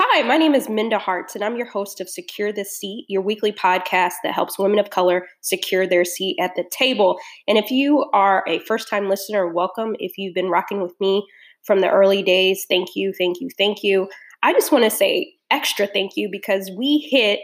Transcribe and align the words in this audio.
Hi, 0.00 0.22
my 0.22 0.36
name 0.36 0.54
is 0.54 0.68
Minda 0.68 0.96
Harts, 0.96 1.34
and 1.34 1.42
I'm 1.42 1.56
your 1.56 1.66
host 1.66 2.00
of 2.00 2.08
Secure 2.08 2.52
the 2.52 2.64
Seat, 2.64 3.04
your 3.08 3.20
weekly 3.20 3.50
podcast 3.50 4.12
that 4.22 4.32
helps 4.32 4.56
women 4.56 4.78
of 4.78 4.90
color 4.90 5.26
secure 5.40 5.88
their 5.88 6.04
seat 6.04 6.36
at 6.40 6.54
the 6.54 6.62
table. 6.70 7.18
And 7.48 7.58
if 7.58 7.72
you 7.72 8.08
are 8.12 8.44
a 8.46 8.60
first 8.60 8.88
time 8.88 9.08
listener, 9.08 9.48
welcome. 9.48 9.96
If 9.98 10.16
you've 10.16 10.36
been 10.36 10.50
rocking 10.50 10.80
with 10.82 10.94
me 11.00 11.26
from 11.64 11.80
the 11.80 11.90
early 11.90 12.22
days, 12.22 12.64
thank 12.68 12.90
you, 12.94 13.12
thank 13.12 13.40
you, 13.40 13.48
thank 13.58 13.82
you. 13.82 14.08
I 14.44 14.52
just 14.52 14.70
want 14.70 14.84
to 14.84 14.90
say 14.90 15.32
extra 15.50 15.88
thank 15.88 16.16
you 16.16 16.28
because 16.30 16.70
we 16.78 16.98
hit 17.10 17.40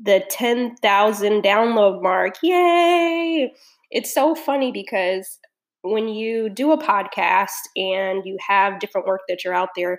the 0.00 0.22
10,000 0.30 1.42
download 1.42 2.00
mark. 2.00 2.36
Yay! 2.44 3.52
It's 3.90 4.14
so 4.14 4.36
funny 4.36 4.70
because 4.70 5.40
when 5.82 6.06
you 6.06 6.48
do 6.48 6.70
a 6.70 6.80
podcast 6.80 7.66
and 7.74 8.22
you 8.24 8.36
have 8.46 8.78
different 8.78 9.08
work 9.08 9.22
that 9.28 9.42
you're 9.42 9.52
out 9.52 9.70
there 9.74 9.98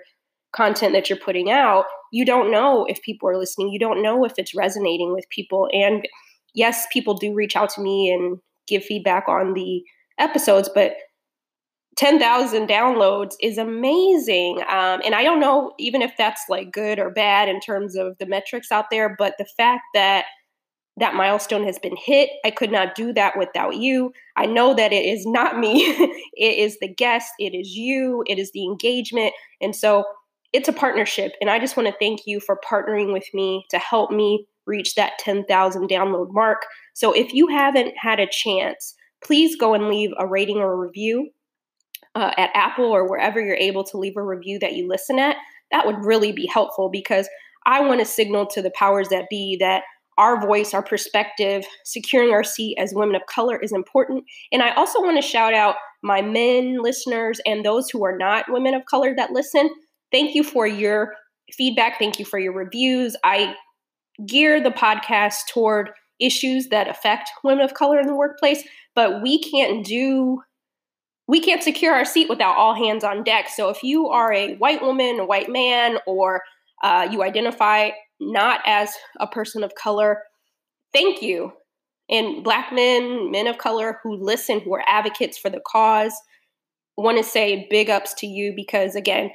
content 0.52 0.92
that 0.92 1.08
you're 1.08 1.18
putting 1.18 1.50
out, 1.50 1.84
you 2.12 2.24
don't 2.24 2.50
know 2.50 2.84
if 2.88 3.00
people 3.02 3.28
are 3.28 3.38
listening. 3.38 3.70
You 3.70 3.78
don't 3.78 4.02
know 4.02 4.24
if 4.24 4.32
it's 4.36 4.54
resonating 4.54 5.12
with 5.12 5.28
people. 5.30 5.68
And 5.72 6.06
yes, 6.54 6.86
people 6.92 7.14
do 7.14 7.34
reach 7.34 7.56
out 7.56 7.70
to 7.70 7.80
me 7.80 8.12
and 8.12 8.38
give 8.66 8.84
feedback 8.84 9.28
on 9.28 9.54
the 9.54 9.82
episodes, 10.18 10.68
but 10.74 10.94
10,000 11.96 12.68
downloads 12.68 13.34
is 13.40 13.58
amazing. 13.58 14.58
Um, 14.62 15.00
and 15.04 15.14
I 15.14 15.22
don't 15.22 15.40
know 15.40 15.72
even 15.78 16.02
if 16.02 16.12
that's 16.16 16.42
like 16.48 16.72
good 16.72 16.98
or 16.98 17.10
bad 17.10 17.48
in 17.48 17.60
terms 17.60 17.96
of 17.96 18.16
the 18.18 18.26
metrics 18.26 18.72
out 18.72 18.86
there, 18.90 19.14
but 19.18 19.34
the 19.38 19.46
fact 19.56 19.82
that 19.94 20.24
that 21.00 21.14
milestone 21.14 21.64
has 21.64 21.78
been 21.78 21.96
hit. 21.96 22.30
I 22.44 22.50
could 22.50 22.70
not 22.70 22.94
do 22.94 23.12
that 23.14 23.36
without 23.36 23.76
you. 23.76 24.12
I 24.36 24.46
know 24.46 24.74
that 24.74 24.92
it 24.92 25.04
is 25.04 25.26
not 25.26 25.58
me, 25.58 25.82
it 26.34 26.58
is 26.58 26.78
the 26.80 26.92
guest, 26.92 27.32
it 27.38 27.54
is 27.54 27.74
you, 27.74 28.22
it 28.26 28.38
is 28.38 28.52
the 28.52 28.64
engagement. 28.64 29.32
And 29.60 29.74
so 29.74 30.04
it's 30.52 30.68
a 30.68 30.72
partnership. 30.72 31.32
And 31.40 31.48
I 31.48 31.58
just 31.58 31.76
want 31.76 31.88
to 31.88 31.94
thank 32.00 32.20
you 32.26 32.40
for 32.40 32.58
partnering 32.68 33.12
with 33.12 33.26
me 33.32 33.64
to 33.70 33.78
help 33.78 34.10
me 34.10 34.46
reach 34.66 34.94
that 34.94 35.18
10,000 35.18 35.88
download 35.88 36.28
mark. 36.30 36.62
So 36.94 37.12
if 37.12 37.32
you 37.32 37.48
haven't 37.48 37.94
had 37.96 38.20
a 38.20 38.28
chance, 38.30 38.94
please 39.22 39.56
go 39.56 39.74
and 39.74 39.88
leave 39.88 40.10
a 40.18 40.26
rating 40.26 40.58
or 40.58 40.72
a 40.72 40.76
review 40.76 41.30
uh, 42.14 42.32
at 42.36 42.50
Apple 42.54 42.86
or 42.86 43.08
wherever 43.08 43.40
you're 43.40 43.54
able 43.54 43.84
to 43.84 43.98
leave 43.98 44.16
a 44.16 44.22
review 44.22 44.58
that 44.58 44.74
you 44.74 44.88
listen 44.88 45.18
at. 45.18 45.36
That 45.70 45.86
would 45.86 46.04
really 46.04 46.32
be 46.32 46.46
helpful 46.46 46.88
because 46.90 47.28
I 47.66 47.80
want 47.80 48.00
to 48.00 48.06
signal 48.06 48.46
to 48.46 48.62
the 48.62 48.72
powers 48.74 49.08
that 49.08 49.26
be 49.30 49.56
that 49.60 49.84
our 50.18 50.40
voice, 50.40 50.74
our 50.74 50.82
perspective, 50.82 51.64
securing 51.84 52.30
our 52.30 52.44
seat 52.44 52.76
as 52.78 52.92
women 52.94 53.14
of 53.14 53.22
color 53.26 53.56
is 53.56 53.72
important. 53.72 54.24
And 54.52 54.62
I 54.62 54.74
also 54.74 55.00
want 55.00 55.16
to 55.16 55.26
shout 55.26 55.54
out 55.54 55.76
my 56.02 56.20
men 56.20 56.82
listeners 56.82 57.40
and 57.46 57.64
those 57.64 57.88
who 57.88 58.04
are 58.04 58.16
not 58.16 58.50
women 58.50 58.74
of 58.74 58.84
color 58.86 59.14
that 59.16 59.30
listen 59.30 59.70
Thank 60.12 60.34
you 60.34 60.42
for 60.42 60.66
your 60.66 61.14
feedback. 61.52 61.98
Thank 61.98 62.18
you 62.18 62.24
for 62.24 62.38
your 62.38 62.52
reviews. 62.52 63.16
I 63.24 63.54
gear 64.26 64.62
the 64.62 64.70
podcast 64.70 65.46
toward 65.48 65.90
issues 66.20 66.68
that 66.68 66.88
affect 66.88 67.30
women 67.42 67.64
of 67.64 67.74
color 67.74 67.98
in 67.98 68.06
the 68.06 68.14
workplace, 68.14 68.62
but 68.94 69.22
we 69.22 69.42
can't 69.42 69.84
do 69.84 70.42
we 71.26 71.38
can't 71.38 71.62
secure 71.62 71.94
our 71.94 72.04
seat 72.04 72.28
without 72.28 72.56
all 72.56 72.74
hands 72.74 73.04
on 73.04 73.22
deck. 73.22 73.48
So 73.48 73.68
if 73.68 73.84
you 73.84 74.08
are 74.08 74.32
a 74.32 74.56
white 74.56 74.82
woman, 74.82 75.20
a 75.20 75.24
white 75.24 75.48
man, 75.48 75.98
or 76.04 76.42
uh, 76.82 77.06
you 77.08 77.22
identify 77.22 77.90
not 78.18 78.60
as 78.66 78.92
a 79.20 79.28
person 79.28 79.62
of 79.62 79.72
color, 79.76 80.24
thank 80.92 81.22
you. 81.22 81.52
And 82.08 82.42
black 82.42 82.72
men, 82.72 83.30
men 83.30 83.46
of 83.46 83.58
color 83.58 84.00
who 84.02 84.16
listen, 84.16 84.58
who 84.58 84.74
are 84.74 84.82
advocates 84.88 85.38
for 85.38 85.50
the 85.50 85.60
cause, 85.64 86.12
want 86.96 87.16
to 87.18 87.22
say 87.22 87.68
big 87.70 87.88
ups 87.88 88.12
to 88.14 88.26
you 88.26 88.52
because 88.56 88.96
again, 88.96 89.30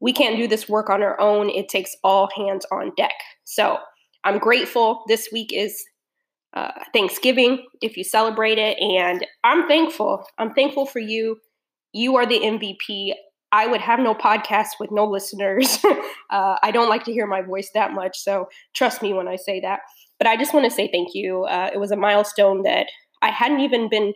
we 0.00 0.12
can't 0.12 0.36
do 0.36 0.48
this 0.48 0.68
work 0.68 0.90
on 0.90 1.02
our 1.02 1.20
own. 1.20 1.50
It 1.50 1.68
takes 1.68 1.94
all 2.02 2.28
hands 2.36 2.66
on 2.72 2.92
deck. 2.96 3.14
So 3.44 3.78
I'm 4.24 4.38
grateful. 4.38 5.04
This 5.08 5.28
week 5.32 5.52
is 5.52 5.84
uh, 6.54 6.72
Thanksgiving 6.92 7.66
if 7.80 7.96
you 7.96 8.04
celebrate 8.04 8.58
it. 8.58 8.78
And 8.78 9.26
I'm 9.44 9.68
thankful. 9.68 10.24
I'm 10.38 10.52
thankful 10.52 10.86
for 10.86 10.98
you. 10.98 11.38
You 11.92 12.16
are 12.16 12.26
the 12.26 12.40
MVP. 12.40 13.12
I 13.52 13.66
would 13.66 13.80
have 13.80 13.98
no 13.98 14.14
podcast 14.14 14.78
with 14.78 14.90
no 14.90 15.04
listeners. 15.04 15.78
uh, 16.30 16.56
I 16.62 16.70
don't 16.70 16.88
like 16.88 17.04
to 17.04 17.12
hear 17.12 17.26
my 17.26 17.42
voice 17.42 17.70
that 17.74 17.92
much. 17.92 18.18
So 18.18 18.48
trust 18.74 19.02
me 19.02 19.12
when 19.12 19.28
I 19.28 19.36
say 19.36 19.60
that. 19.60 19.80
But 20.18 20.28
I 20.28 20.36
just 20.36 20.54
want 20.54 20.64
to 20.64 20.70
say 20.70 20.88
thank 20.90 21.14
you. 21.14 21.44
Uh, 21.44 21.70
it 21.72 21.78
was 21.78 21.90
a 21.90 21.96
milestone 21.96 22.62
that 22.62 22.86
I 23.22 23.30
hadn't 23.30 23.60
even 23.60 23.88
been 23.88 24.12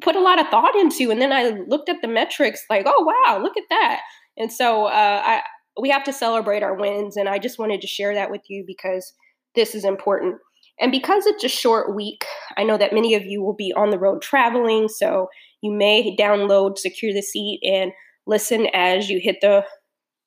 put 0.00 0.16
a 0.16 0.20
lot 0.20 0.40
of 0.40 0.48
thought 0.48 0.74
into. 0.76 1.10
And 1.10 1.20
then 1.20 1.32
I 1.32 1.50
looked 1.66 1.88
at 1.88 2.02
the 2.02 2.08
metrics 2.08 2.64
like, 2.70 2.84
oh, 2.86 3.04
wow, 3.26 3.42
look 3.42 3.56
at 3.56 3.64
that. 3.70 4.00
And 4.36 4.52
so 4.52 4.86
uh, 4.86 5.22
I, 5.24 5.42
we 5.80 5.90
have 5.90 6.04
to 6.04 6.12
celebrate 6.12 6.62
our 6.62 6.74
wins. 6.74 7.16
And 7.16 7.28
I 7.28 7.38
just 7.38 7.58
wanted 7.58 7.80
to 7.80 7.86
share 7.86 8.14
that 8.14 8.30
with 8.30 8.42
you 8.48 8.64
because 8.66 9.12
this 9.54 9.74
is 9.74 9.84
important. 9.84 10.36
And 10.80 10.90
because 10.90 11.26
it's 11.26 11.44
a 11.44 11.48
short 11.48 11.94
week, 11.94 12.24
I 12.56 12.64
know 12.64 12.76
that 12.76 12.92
many 12.92 13.14
of 13.14 13.24
you 13.24 13.42
will 13.42 13.54
be 13.54 13.72
on 13.76 13.90
the 13.90 13.98
road 13.98 14.22
traveling. 14.22 14.88
So 14.88 15.28
you 15.62 15.72
may 15.72 16.16
download 16.16 16.78
Secure 16.78 17.12
the 17.12 17.22
Seat 17.22 17.60
and 17.62 17.92
listen 18.26 18.66
as 18.72 19.08
you 19.08 19.20
hit 19.22 19.36
the 19.40 19.64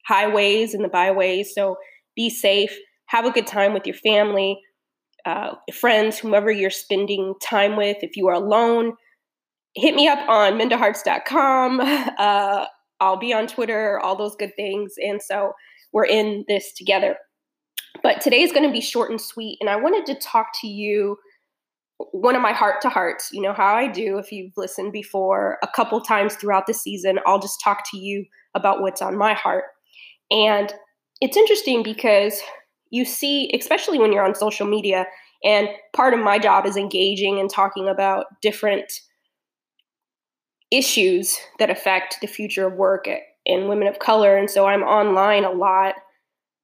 highways 0.06 0.74
and 0.74 0.84
the 0.84 0.90
byways. 0.90 1.54
So 1.54 1.76
be 2.16 2.30
safe, 2.30 2.76
have 3.08 3.26
a 3.26 3.32
good 3.32 3.48
time 3.48 3.74
with 3.74 3.86
your 3.86 3.96
family, 3.96 4.60
uh, 5.26 5.56
friends, 5.74 6.18
whomever 6.18 6.50
you're 6.50 6.70
spending 6.70 7.34
time 7.42 7.76
with. 7.76 7.98
If 8.02 8.16
you 8.16 8.28
are 8.28 8.34
alone, 8.34 8.94
hit 9.76 9.96
me 9.96 10.08
up 10.08 10.28
on 10.28 10.54
mindaharts.com. 10.54 11.82
Uh, 12.18 12.66
I'll 13.00 13.18
be 13.18 13.34
on 13.34 13.48
Twitter, 13.48 14.00
all 14.00 14.16
those 14.16 14.36
good 14.36 14.56
things. 14.56 14.96
And 14.98 15.22
so 15.22 15.54
we're 15.92 16.06
in 16.06 16.46
this 16.48 16.74
together. 16.74 17.18
But 18.04 18.22
today 18.22 18.42
is 18.42 18.52
going 18.52 18.66
to 18.66 18.72
be 18.72 18.82
short 18.82 19.10
and 19.10 19.20
sweet. 19.20 19.58
And 19.62 19.70
I 19.70 19.76
wanted 19.76 20.06
to 20.08 20.20
talk 20.20 20.48
to 20.62 20.68
you 20.68 21.18
one 22.12 22.36
of 22.36 22.42
my 22.42 22.54
heart 22.54 22.82
to 22.82 22.90
hearts. 22.90 23.30
You 23.32 23.42
know 23.42 23.54
how 23.54 23.76
I 23.76 23.88
do 23.88 24.18
if 24.18 24.32
you've 24.32 24.54
listened 24.56 24.94
before 24.94 25.58
a 25.64 25.68
couple 25.68 26.00
times 26.02 26.36
throughout 26.36 26.68
the 26.68 26.74
season, 26.74 27.20
I'll 27.26 27.40
just 27.40 27.62
talk 27.64 27.84
to 27.92 27.98
you 27.98 28.26
about 28.54 28.82
what's 28.82 29.02
on 29.02 29.18
my 29.18 29.34
heart. 29.34 29.66
And 30.30 30.72
it's 31.22 31.38
interesting 31.38 31.84
because 31.84 32.40
you 32.92 33.04
see, 33.04 33.52
especially 33.60 34.00
when 34.00 34.14
you're 34.14 34.26
on 34.26 34.36
social 34.36 34.68
media, 34.68 35.08
and 35.44 35.70
part 35.96 36.14
of 36.14 36.20
my 36.20 36.40
job 36.40 36.66
is 36.66 36.78
engaging 36.78 37.40
and 37.40 37.50
talking 37.50 37.88
about 37.88 38.26
different 38.42 38.92
issues 40.72 41.38
that 41.60 41.70
affect 41.70 42.20
the 42.22 42.28
future 42.28 42.68
of 42.68 42.74
work 42.74 43.08
in 43.46 43.68
women 43.68 43.88
of 43.88 44.00
color. 44.00 44.38
And 44.38 44.50
so 44.50 44.66
I'm 44.66 44.84
online 44.84 45.46
a 45.46 45.52
lot 45.52 45.96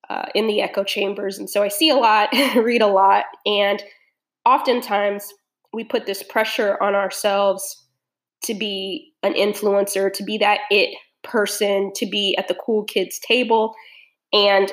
uh, 0.09 0.25
in 0.36 0.47
the 0.47 0.62
echo 0.62 0.84
chambers. 0.84 1.40
And 1.40 1.50
so 1.50 1.64
I 1.64 1.69
see 1.69 1.90
a 1.90 1.96
lot, 1.96 2.30
read 2.56 2.81
a 2.81 2.88
lot. 2.88 3.25
And 3.46 3.81
oftentimes 4.46 5.34
we 5.72 5.84
put 5.84 6.06
this 6.06 6.22
pressure 6.24 6.78
on 6.81 6.94
ourselves 6.94 7.86
to 8.44 8.53
be 8.53 9.13
an 9.24 9.34
influencer, 9.34 10.12
to 10.13 10.24
be 10.24 10.38
that 10.38 10.59
it 10.69 10.96
person, 11.24 11.92
to 11.96 12.06
be 12.06 12.36
at 12.38 12.50
the 12.50 12.56
cool 12.56 12.84
kids 12.84 13.18
table. 13.19 13.74
And 14.34 14.72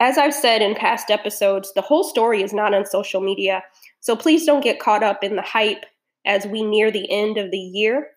as 0.00 0.16
I've 0.16 0.34
said 0.34 0.62
in 0.62 0.74
past 0.74 1.10
episodes, 1.10 1.72
the 1.74 1.82
whole 1.82 2.04
story 2.04 2.42
is 2.42 2.54
not 2.54 2.74
on 2.74 2.86
social 2.86 3.20
media. 3.20 3.62
So 4.00 4.16
please 4.16 4.46
don't 4.46 4.64
get 4.64 4.80
caught 4.80 5.02
up 5.02 5.22
in 5.22 5.36
the 5.36 5.42
hype 5.42 5.84
as 6.24 6.46
we 6.46 6.62
near 6.62 6.90
the 6.90 7.10
end 7.10 7.36
of 7.36 7.50
the 7.50 7.58
year 7.58 8.08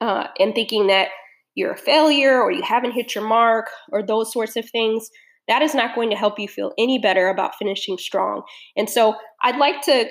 uh, 0.00 0.28
and 0.38 0.54
thinking 0.54 0.86
that 0.88 1.08
you're 1.54 1.72
a 1.72 1.78
failure 1.78 2.40
or 2.40 2.50
you 2.50 2.62
haven't 2.62 2.92
hit 2.92 3.14
your 3.14 3.26
mark 3.26 3.68
or 3.90 4.02
those 4.02 4.32
sorts 4.32 4.56
of 4.56 4.68
things, 4.70 5.10
that 5.48 5.62
is 5.62 5.74
not 5.74 5.94
going 5.94 6.10
to 6.10 6.16
help 6.16 6.38
you 6.38 6.48
feel 6.48 6.72
any 6.78 6.98
better 6.98 7.28
about 7.28 7.56
finishing 7.58 7.98
strong. 7.98 8.42
And 8.76 8.88
so 8.88 9.16
I'd 9.42 9.58
like 9.58 9.82
to 9.82 10.06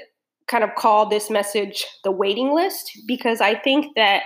kind 0.48 0.64
of 0.64 0.72
call 0.76 1.08
this 1.08 1.30
message 1.30 1.86
the 2.04 2.12
waiting 2.12 2.54
list 2.54 2.92
because 3.08 3.40
I 3.40 3.56
think 3.56 3.96
that 3.96 4.24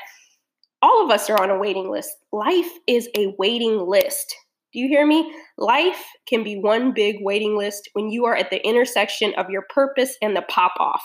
all 0.82 1.04
of 1.04 1.12
us 1.12 1.30
are 1.30 1.42
on 1.42 1.50
a 1.50 1.58
waiting 1.58 1.90
list. 1.90 2.12
Life 2.32 2.70
is 2.88 3.10
a 3.18 3.34
waiting 3.38 3.88
list. 3.88 4.36
Do 4.74 4.80
you 4.80 4.88
hear 4.88 5.06
me? 5.06 5.32
Life 5.58 6.04
can 6.28 6.44
be 6.44 6.58
one 6.58 6.94
big 6.94 7.18
waiting 7.22 7.58
list 7.58 7.90
when 7.94 8.10
you 8.10 8.26
are 8.26 8.36
at 8.36 8.50
the 8.50 8.66
intersection 8.66 9.34
of 9.36 9.50
your 9.50 9.64
purpose 9.70 10.18
and 10.22 10.36
the 10.36 10.42
pop 10.42 10.74
off. 10.80 11.04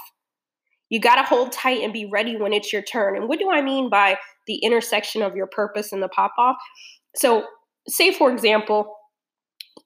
You 0.91 1.01
got 1.01 1.17
to 1.17 1.23
hold 1.23 1.53
tight 1.53 1.83
and 1.83 1.93
be 1.93 2.07
ready 2.07 2.37
when 2.37 2.53
it's 2.53 2.73
your 2.73 2.83
turn. 2.83 3.17
And 3.17 3.29
what 3.29 3.39
do 3.39 3.51
I 3.51 3.61
mean 3.61 3.91
by 3.91 4.19
the 4.47 4.57
intersection 4.57 5.23
of 5.23 5.37
your 5.37 5.47
purpose 5.47 5.93
and 5.93 6.03
the 6.03 6.09
pop 6.09 6.33
off. 6.39 6.57
So, 7.15 7.45
say 7.89 8.13
for 8.13 8.33
example, 8.33 8.95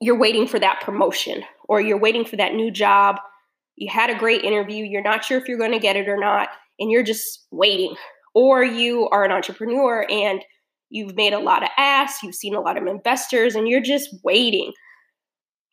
you're 0.01 0.19
waiting 0.19 0.47
for 0.47 0.59
that 0.59 0.81
promotion 0.81 1.43
or 1.69 1.81
you're 1.81 1.99
waiting 1.99 2.25
for 2.25 2.37
that 2.37 2.55
new 2.55 2.71
job. 2.71 3.17
You 3.77 3.91
had 3.91 4.11
a 4.11 4.19
great 4.19 4.45
interview, 4.45 4.85
you're 4.85 5.03
not 5.03 5.25
sure 5.25 5.39
if 5.39 5.49
you're 5.49 5.59
going 5.59 5.73
to 5.73 5.79
get 5.79 5.97
it 5.97 6.09
or 6.09 6.19
not, 6.19 6.49
and 6.79 6.91
you're 6.91 7.03
just 7.03 7.47
waiting. 7.51 7.95
Or 8.35 8.65
you 8.65 9.09
are 9.11 9.25
an 9.25 9.33
entrepreneur 9.33 10.07
and 10.11 10.43
you've 10.91 11.17
made 11.17 11.33
a 11.33 11.39
lot 11.39 11.63
of 11.63 11.71
asks, 11.77 12.23
you've 12.23 12.35
seen 12.35 12.55
a 12.55 12.61
lot 12.61 12.77
of 12.77 12.87
investors, 12.87 13.55
and 13.55 13.69
you're 13.69 13.83
just 13.83 14.09
waiting. 14.23 14.73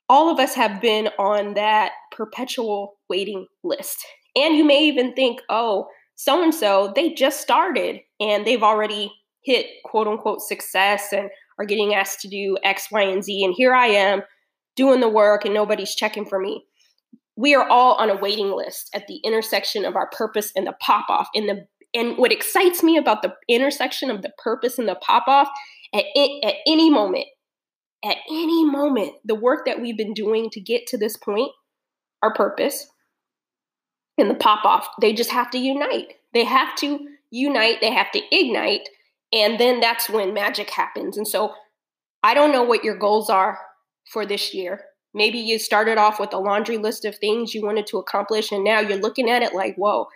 All 0.07 0.29
of 0.29 0.39
us 0.39 0.55
have 0.55 0.81
been 0.81 1.09
on 1.19 1.53
that 1.53 1.91
perpetual 2.11 2.97
waiting 3.09 3.45
list. 3.63 4.05
And 4.35 4.55
you 4.55 4.63
may 4.63 4.83
even 4.83 5.13
think, 5.13 5.41
oh, 5.49 5.87
so 6.15 6.43
and 6.43 6.53
so, 6.53 6.91
they 6.95 7.13
just 7.13 7.41
started 7.41 8.01
and 8.19 8.45
they've 8.45 8.63
already 8.63 9.11
hit 9.43 9.67
quote 9.85 10.07
unquote 10.07 10.41
success 10.41 11.13
and 11.13 11.29
are 11.57 11.65
getting 11.65 11.93
asked 11.93 12.21
to 12.21 12.27
do 12.27 12.57
X, 12.63 12.87
Y, 12.91 13.01
and 13.01 13.23
Z. 13.23 13.43
And 13.43 13.53
here 13.55 13.73
I 13.73 13.87
am 13.87 14.21
doing 14.75 14.99
the 14.99 15.09
work 15.09 15.45
and 15.45 15.53
nobody's 15.53 15.95
checking 15.95 16.25
for 16.25 16.39
me. 16.39 16.65
We 17.35 17.55
are 17.55 17.67
all 17.69 17.95
on 17.95 18.09
a 18.09 18.17
waiting 18.17 18.51
list 18.51 18.89
at 18.93 19.07
the 19.07 19.17
intersection 19.23 19.85
of 19.85 19.95
our 19.95 20.09
purpose 20.09 20.51
and 20.55 20.67
the 20.67 20.75
pop 20.81 21.09
off. 21.09 21.29
And 21.33 21.47
the 21.47 21.67
and 21.93 22.17
what 22.17 22.31
excites 22.31 22.83
me 22.83 22.97
about 22.97 23.23
the 23.23 23.33
intersection 23.47 24.11
of 24.11 24.21
the 24.21 24.31
purpose 24.37 24.77
and 24.77 24.87
the 24.87 24.95
pop 24.95 25.27
off 25.27 25.49
at, 25.93 26.05
at 26.43 26.55
any 26.67 26.89
moment, 26.89 27.25
at 28.05 28.17
any 28.29 28.63
moment, 28.63 29.13
the 29.25 29.35
work 29.35 29.65
that 29.65 29.81
we've 29.81 29.97
been 29.97 30.13
doing 30.13 30.49
to 30.51 30.61
get 30.61 30.85
to 30.87 30.97
this 30.97 31.17
point, 31.17 31.51
our 32.21 32.33
purpose 32.33 32.87
and 34.19 34.29
the 34.29 34.35
pop 34.35 34.65
off, 34.65 34.87
they 35.01 35.13
just 35.13 35.31
have 35.31 35.49
to 35.51 35.57
unite. 35.57 36.13
They 36.33 36.43
have 36.43 36.75
to 36.77 36.99
unite, 37.31 37.77
they 37.81 37.91
have 37.91 38.11
to 38.11 38.21
ignite, 38.31 38.89
and 39.31 39.59
then 39.59 39.79
that's 39.79 40.09
when 40.09 40.33
magic 40.33 40.69
happens. 40.69 41.17
And 41.17 41.27
so 41.27 41.53
I 42.23 42.33
don't 42.33 42.51
know 42.51 42.63
what 42.63 42.83
your 42.83 42.97
goals 42.97 43.29
are 43.29 43.59
for 44.11 44.25
this 44.25 44.53
year. 44.53 44.81
Maybe 45.13 45.39
you 45.39 45.57
started 45.57 45.97
off 45.97 46.19
with 46.19 46.33
a 46.33 46.37
laundry 46.37 46.77
list 46.77 47.05
of 47.05 47.17
things 47.17 47.53
you 47.53 47.63
wanted 47.63 47.87
to 47.87 47.97
accomplish, 47.97 48.51
and 48.51 48.63
now 48.63 48.79
you're 48.79 48.97
looking 48.97 49.29
at 49.29 49.41
it 49.41 49.53
like, 49.53 49.75
whoa, 49.75 50.07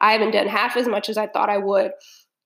I 0.00 0.12
haven't 0.12 0.32
done 0.32 0.48
half 0.48 0.76
as 0.76 0.86
much 0.86 1.08
as 1.08 1.16
I 1.16 1.26
thought 1.26 1.48
I 1.48 1.58
would. 1.58 1.92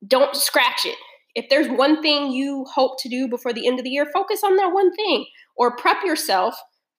Don't 0.06 0.36
scratch 0.36 0.84
it. 0.84 0.96
If 1.34 1.48
there's 1.48 1.68
one 1.68 2.02
thing 2.02 2.32
you 2.32 2.64
hope 2.72 3.00
to 3.00 3.08
do 3.08 3.28
before 3.28 3.52
the 3.52 3.66
end 3.66 3.78
of 3.78 3.84
the 3.84 3.90
year, 3.90 4.06
focus 4.12 4.42
on 4.44 4.56
that 4.56 4.72
one 4.72 4.94
thing 4.94 5.26
or 5.56 5.76
prep 5.76 6.04
yourself 6.04 6.56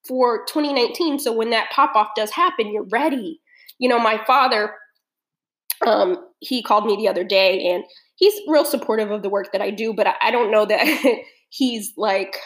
for 0.08 0.46
2019 0.46 1.20
so 1.20 1.34
when 1.34 1.50
that 1.50 1.72
pop 1.72 1.96
off 1.96 2.10
does 2.16 2.32
happen, 2.32 2.72
you're 2.72 2.88
ready. 2.92 3.42
You 3.80 3.90
know, 3.90 4.00
my 4.00 4.22
father, 4.26 4.74
um, 5.86 6.18
he 6.40 6.62
called 6.62 6.86
me 6.86 6.96
the 6.96 7.08
other 7.08 7.24
day 7.24 7.68
and 7.68 7.84
he's 8.16 8.34
real 8.48 8.66
supportive 8.66 9.12
of 9.12 9.24
the 9.24 9.30
work 9.30 9.52
that 9.54 9.62
I 9.62 9.72
do, 9.72 9.94
but 9.94 10.08
I, 10.08 10.16
I 10.22 10.32
don't 10.32 10.52
know 10.52 10.66
that 10.66 10.86
he's 11.50 11.94
like 11.98 12.38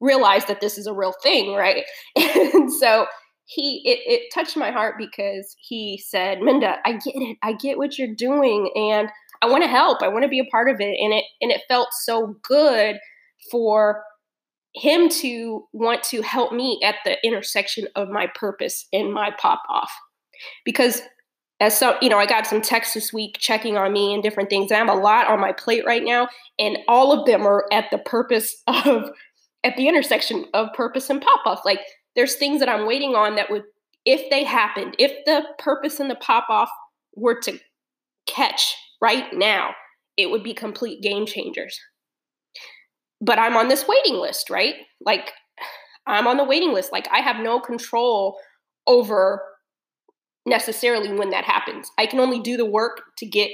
realized 0.00 0.48
that 0.48 0.60
this 0.60 0.78
is 0.78 0.86
a 0.86 0.94
real 0.94 1.14
thing, 1.22 1.54
right? 1.54 1.84
and 2.16 2.72
so 2.72 3.06
he 3.46 3.82
it, 3.84 4.00
it 4.10 4.22
touched 4.34 4.56
my 4.56 4.70
heart 4.70 4.96
because 4.98 5.56
he 5.58 6.02
said, 6.04 6.40
Minda, 6.40 6.76
I 6.84 6.92
get 6.92 7.14
it. 7.14 7.38
I 7.42 7.52
get 7.52 7.78
what 7.78 7.98
you're 7.98 8.14
doing 8.14 8.70
and 8.74 9.08
I 9.42 9.46
want 9.46 9.62
to 9.62 9.68
help. 9.68 10.02
I 10.02 10.08
want 10.08 10.24
to 10.24 10.28
be 10.28 10.40
a 10.40 10.50
part 10.50 10.68
of 10.68 10.80
it. 10.80 10.96
And 11.00 11.12
it 11.12 11.24
and 11.40 11.50
it 11.50 11.62
felt 11.68 11.88
so 11.92 12.36
good 12.42 12.96
for 13.50 14.02
him 14.74 15.08
to 15.08 15.66
want 15.72 16.02
to 16.02 16.20
help 16.22 16.52
me 16.52 16.80
at 16.84 16.96
the 17.04 17.16
intersection 17.24 17.88
of 17.96 18.08
my 18.08 18.26
purpose 18.34 18.86
and 18.92 19.12
my 19.12 19.30
pop 19.38 19.62
off. 19.70 19.90
Because 20.64 21.02
as 21.58 21.78
so 21.78 21.96
you 22.02 22.10
know 22.10 22.18
i 22.18 22.26
got 22.26 22.46
some 22.46 22.60
texts 22.60 22.92
this 22.92 23.14
week 23.14 23.38
checking 23.38 23.78
on 23.78 23.90
me 23.90 24.12
and 24.12 24.22
different 24.22 24.50
things 24.50 24.70
i 24.70 24.76
have 24.76 24.90
a 24.90 24.92
lot 24.92 25.26
on 25.26 25.40
my 25.40 25.52
plate 25.52 25.86
right 25.86 26.04
now 26.04 26.28
and 26.58 26.76
all 26.86 27.18
of 27.18 27.24
them 27.24 27.46
are 27.46 27.64
at 27.72 27.86
the 27.90 27.96
purpose 27.96 28.62
of 28.66 29.10
at 29.64 29.74
the 29.78 29.88
intersection 29.88 30.44
of 30.52 30.68
purpose 30.74 31.08
and 31.08 31.22
pop 31.22 31.40
off 31.46 31.62
like 31.64 31.80
there's 32.14 32.34
things 32.34 32.60
that 32.60 32.68
i'm 32.68 32.86
waiting 32.86 33.14
on 33.14 33.36
that 33.36 33.50
would 33.50 33.62
if 34.04 34.28
they 34.28 34.44
happened 34.44 34.94
if 34.98 35.12
the 35.24 35.44
purpose 35.58 35.98
and 35.98 36.10
the 36.10 36.16
pop 36.16 36.44
off 36.50 36.68
were 37.14 37.40
to 37.40 37.58
catch 38.26 38.74
right 39.00 39.32
now 39.32 39.70
it 40.16 40.30
would 40.30 40.42
be 40.42 40.54
complete 40.54 41.02
game 41.02 41.26
changers. 41.26 41.78
But 43.20 43.38
i'm 43.38 43.56
on 43.56 43.68
this 43.68 43.86
waiting 43.88 44.16
list 44.16 44.50
right? 44.50 44.74
Like 45.00 45.32
i'm 46.06 46.26
on 46.26 46.36
the 46.36 46.44
waiting 46.44 46.72
list. 46.72 46.92
Like 46.92 47.08
i 47.12 47.20
have 47.20 47.42
no 47.42 47.60
control 47.60 48.38
over 48.86 49.42
necessarily 50.46 51.12
when 51.12 51.30
that 51.30 51.44
happens. 51.44 51.90
I 51.98 52.06
can 52.06 52.20
only 52.20 52.40
do 52.40 52.56
the 52.56 52.64
work 52.64 53.02
to 53.18 53.26
get 53.26 53.50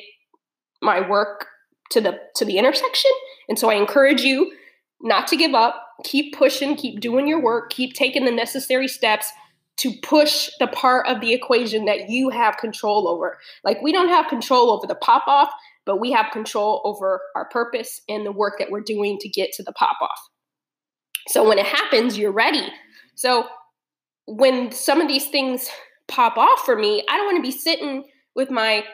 my 0.81 1.07
work 1.07 1.47
to 1.91 2.01
the 2.01 2.19
to 2.37 2.45
the 2.45 2.59
intersection. 2.59 3.11
And 3.49 3.59
so 3.59 3.71
I 3.71 3.75
encourage 3.75 4.23
you 4.23 4.53
not 5.01 5.27
to 5.29 5.37
give 5.37 5.55
up, 5.55 5.75
keep 6.05 6.37
pushing, 6.37 6.77
keep 6.77 7.01
doing 7.01 7.27
your 7.27 7.41
work, 7.41 7.71
keep 7.71 7.95
taking 7.95 8.25
the 8.25 8.31
necessary 8.31 8.89
steps 8.89 9.31
to 9.79 9.93
push 10.03 10.51
the 10.61 10.67
part 10.69 11.07
of 11.09 11.21
the 11.21 11.33
equation 11.33 11.87
that 11.87 12.09
you 12.09 12.29
have 12.29 12.57
control 12.59 13.09
over. 13.09 13.39
Like 13.65 13.81
we 13.83 13.91
don't 13.91 14.09
have 14.09 14.29
control 14.29 14.71
over 14.71 14.87
the 14.87 14.95
pop 14.95 15.27
off, 15.27 15.51
but 15.87 15.99
we 15.99 16.13
have 16.13 16.31
control 16.31 16.83
over 16.85 17.21
our 17.35 17.49
purpose 17.49 18.03
and 18.09 18.25
the 18.25 18.33
work 18.33 18.59
that 18.59 18.71
we're 18.71 18.83
doing 18.83 19.19
to 19.19 19.29
get 19.29 19.53
to 19.55 19.63
the 19.63 19.73
pop 19.73 19.97
off. 20.01 20.29
So 21.29 21.49
when 21.49 21.59
it 21.59 21.67
happens, 21.67 22.19
you're 22.19 22.33
ready. 22.33 22.69
So 23.15 23.47
when 24.27 24.73
some 24.73 25.01
of 25.01 25.09
these 25.09 25.29
things 25.29 25.69
pop 26.13 26.37
off 26.37 26.61
for 26.65 26.77
me, 26.77 27.05
I 27.09 27.17
don't 27.17 27.27
want 27.27 27.37
to 27.39 27.43
be 27.43 27.57
sitting 27.57 28.05
with 28.35 28.51
my 28.51 28.85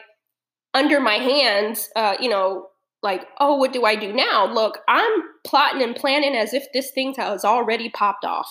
under 0.73 0.99
my 0.99 1.15
hands, 1.15 1.89
uh, 1.95 2.15
you 2.19 2.29
know, 2.29 2.67
like, 3.01 3.25
oh, 3.39 3.55
what 3.55 3.73
do 3.73 3.85
I 3.85 3.95
do 3.95 4.13
now? 4.13 4.45
Look, 4.51 4.79
I'm 4.87 5.11
plotting 5.45 5.81
and 5.81 5.95
planning 5.95 6.35
as 6.35 6.53
if 6.53 6.65
this 6.73 6.91
thing 6.91 7.13
has 7.17 7.45
already 7.45 7.89
popped 7.89 8.25
off. 8.25 8.49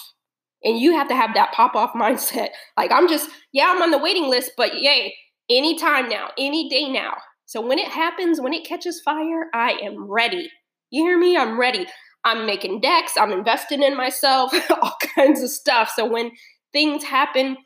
And 0.65 0.79
you 0.79 0.93
have 0.94 1.09
to 1.09 1.15
have 1.15 1.35
that 1.35 1.53
pop 1.53 1.76
off 1.76 1.93
mindset. 1.97 2.49
Like, 2.76 2.91
I'm 2.93 3.09
just, 3.09 3.31
yeah, 3.53 3.67
I'm 3.69 3.82
on 3.82 3.91
the 3.91 3.99
waiting 3.99 4.29
list, 4.29 4.53
but 4.56 4.81
yay, 4.81 5.15
anytime 5.49 6.09
now, 6.09 6.31
any 6.38 6.69
day 6.69 6.88
now. 6.88 7.15
So 7.47 7.61
when 7.61 7.79
it 7.79 7.88
happens, 7.88 8.41
when 8.41 8.53
it 8.53 8.67
catches 8.67 9.00
fire, 9.00 9.47
I 9.55 9.73
am 9.82 10.11
ready. 10.11 10.50
You 10.91 11.05
hear 11.05 11.19
me? 11.19 11.37
I'm 11.37 11.59
ready. 11.59 11.87
I'm 12.25 12.47
making 12.47 12.81
decks, 12.81 13.17
I'm 13.17 13.32
investing 13.32 13.82
in 13.82 13.97
myself, 13.97 14.53
all 14.70 14.97
kinds 15.15 15.43
of 15.43 15.50
stuff. 15.50 15.93
So 15.94 16.05
when 16.05 16.32
things 16.73 17.05
happen, 17.05 17.56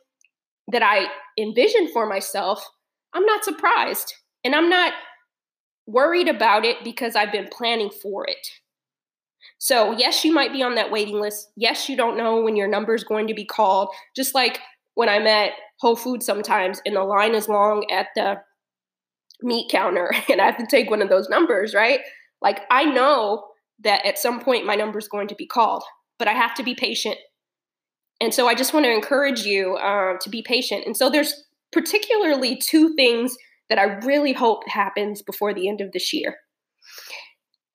that 0.68 0.82
I 0.82 1.06
envision 1.38 1.88
for 1.92 2.06
myself, 2.06 2.64
I'm 3.12 3.24
not 3.24 3.44
surprised. 3.44 4.14
And 4.44 4.54
I'm 4.54 4.68
not 4.68 4.92
worried 5.86 6.28
about 6.28 6.64
it 6.64 6.84
because 6.84 7.16
I've 7.16 7.32
been 7.32 7.48
planning 7.50 7.90
for 7.90 8.26
it. 8.26 8.46
So, 9.58 9.92
yes, 9.92 10.24
you 10.24 10.32
might 10.32 10.52
be 10.52 10.62
on 10.62 10.74
that 10.76 10.90
waiting 10.90 11.20
list. 11.20 11.50
Yes, 11.56 11.88
you 11.88 11.96
don't 11.96 12.16
know 12.16 12.42
when 12.42 12.56
your 12.56 12.68
number 12.68 12.94
is 12.94 13.04
going 13.04 13.28
to 13.28 13.34
be 13.34 13.44
called. 13.44 13.88
Just 14.16 14.34
like 14.34 14.60
when 14.94 15.08
I'm 15.08 15.26
at 15.26 15.52
Whole 15.80 15.96
Foods 15.96 16.26
sometimes 16.26 16.80
and 16.84 16.96
the 16.96 17.02
line 17.02 17.34
is 17.34 17.48
long 17.48 17.88
at 17.90 18.08
the 18.14 18.40
meat 19.40 19.70
counter 19.70 20.12
and 20.30 20.40
I 20.40 20.46
have 20.46 20.58
to 20.58 20.66
take 20.66 20.90
one 20.90 21.02
of 21.02 21.08
those 21.08 21.28
numbers, 21.28 21.74
right? 21.74 22.00
Like, 22.40 22.60
I 22.70 22.84
know 22.84 23.44
that 23.84 24.04
at 24.04 24.18
some 24.18 24.40
point 24.40 24.66
my 24.66 24.74
number 24.74 24.98
is 24.98 25.08
going 25.08 25.28
to 25.28 25.34
be 25.34 25.46
called, 25.46 25.82
but 26.18 26.28
I 26.28 26.32
have 26.32 26.54
to 26.54 26.62
be 26.62 26.74
patient 26.74 27.16
and 28.22 28.32
so 28.32 28.46
I 28.46 28.54
just 28.54 28.72
want 28.72 28.86
to 28.86 28.92
encourage 28.92 29.40
you 29.40 29.74
uh, 29.74 30.16
to 30.20 30.30
be 30.30 30.42
patient. 30.42 30.84
And 30.86 30.96
so 30.96 31.10
there's 31.10 31.42
particularly 31.72 32.54
two 32.54 32.94
things 32.94 33.36
that 33.68 33.80
I 33.80 33.96
really 34.06 34.32
hope 34.32 34.68
happens 34.68 35.22
before 35.22 35.52
the 35.52 35.68
end 35.68 35.80
of 35.80 35.90
this 35.90 36.12
year 36.12 36.36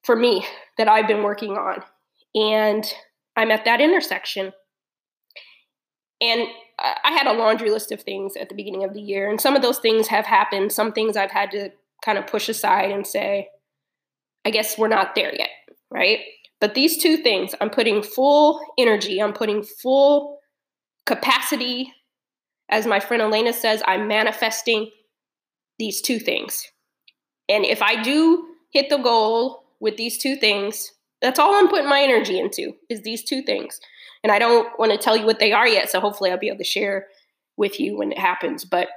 for 0.06 0.16
me 0.16 0.46
that 0.78 0.88
I've 0.88 1.06
been 1.06 1.24
working 1.24 1.58
on. 1.58 1.84
And 2.34 2.86
I'm 3.36 3.52
at 3.52 3.66
that 3.66 3.82
intersection. 3.82 4.54
And 6.22 6.48
I 6.80 7.12
had 7.12 7.28
a 7.28 7.34
laundry 7.34 7.70
list 7.70 7.92
of 7.92 8.02
things 8.02 8.38
at 8.38 8.48
the 8.48 8.56
beginning 8.56 8.86
of 8.86 8.94
the 8.94 9.02
year, 9.02 9.30
and 9.30 9.42
some 9.42 9.56
of 9.56 9.62
those 9.62 9.80
things 9.80 10.08
have 10.08 10.26
happened. 10.26 10.72
Some 10.72 10.94
things 10.94 11.18
I've 11.18 11.32
had 11.32 11.52
to 11.52 11.72
kind 12.06 12.18
of 12.18 12.26
push 12.26 12.48
aside 12.48 12.92
and 12.92 13.06
say, 13.06 13.50
I 14.46 14.52
guess 14.52 14.78
we're 14.78 14.88
not 14.88 15.14
there 15.14 15.36
yet, 15.36 15.50
right? 15.92 16.20
But 16.62 16.74
these 16.74 16.98
two 16.98 17.18
things, 17.18 17.54
I'm 17.60 17.70
putting 17.70 18.02
full 18.02 18.62
energy, 18.80 19.22
I'm 19.22 19.34
putting 19.34 19.62
full 19.62 20.38
capacity, 21.08 21.94
as 22.70 22.86
my 22.86 23.00
friend 23.00 23.24
Elena 23.24 23.54
says, 23.54 23.82
I'm 23.88 24.08
manifesting 24.08 24.92
these 25.80 26.02
two 26.02 26.20
things. 26.20 26.68
And 27.50 27.66
if 27.66 27.82
I 27.82 28.02
do 28.02 28.46
hit 28.72 28.90
the 28.90 28.98
goal 28.98 29.64
with 29.80 29.98
these 29.98 30.18
two 30.18 30.36
things, 30.36 30.92
that's 31.22 31.40
all 31.40 31.56
I'm 31.56 31.70
putting 31.70 31.90
my 31.90 32.02
energy 32.02 32.40
into 32.40 32.74
is 32.90 33.02
these 33.02 33.24
two 33.24 33.42
things. 33.42 33.80
And 34.24 34.32
I 34.32 34.40
don't 34.40 34.68
want 34.78 34.92
to 34.92 34.98
tell 34.98 35.16
you 35.16 35.26
what 35.26 35.40
they 35.40 35.54
are 35.54 35.68
yet, 35.68 35.90
so 35.90 36.00
hopefully 36.00 36.30
I'll 36.30 36.38
be 36.38 36.50
able 36.50 36.58
to 36.58 36.64
share 36.64 37.08
with 37.56 37.80
you 37.80 37.98
when 37.98 38.12
it 38.12 38.20
happens. 38.20 38.66
But 38.66 38.90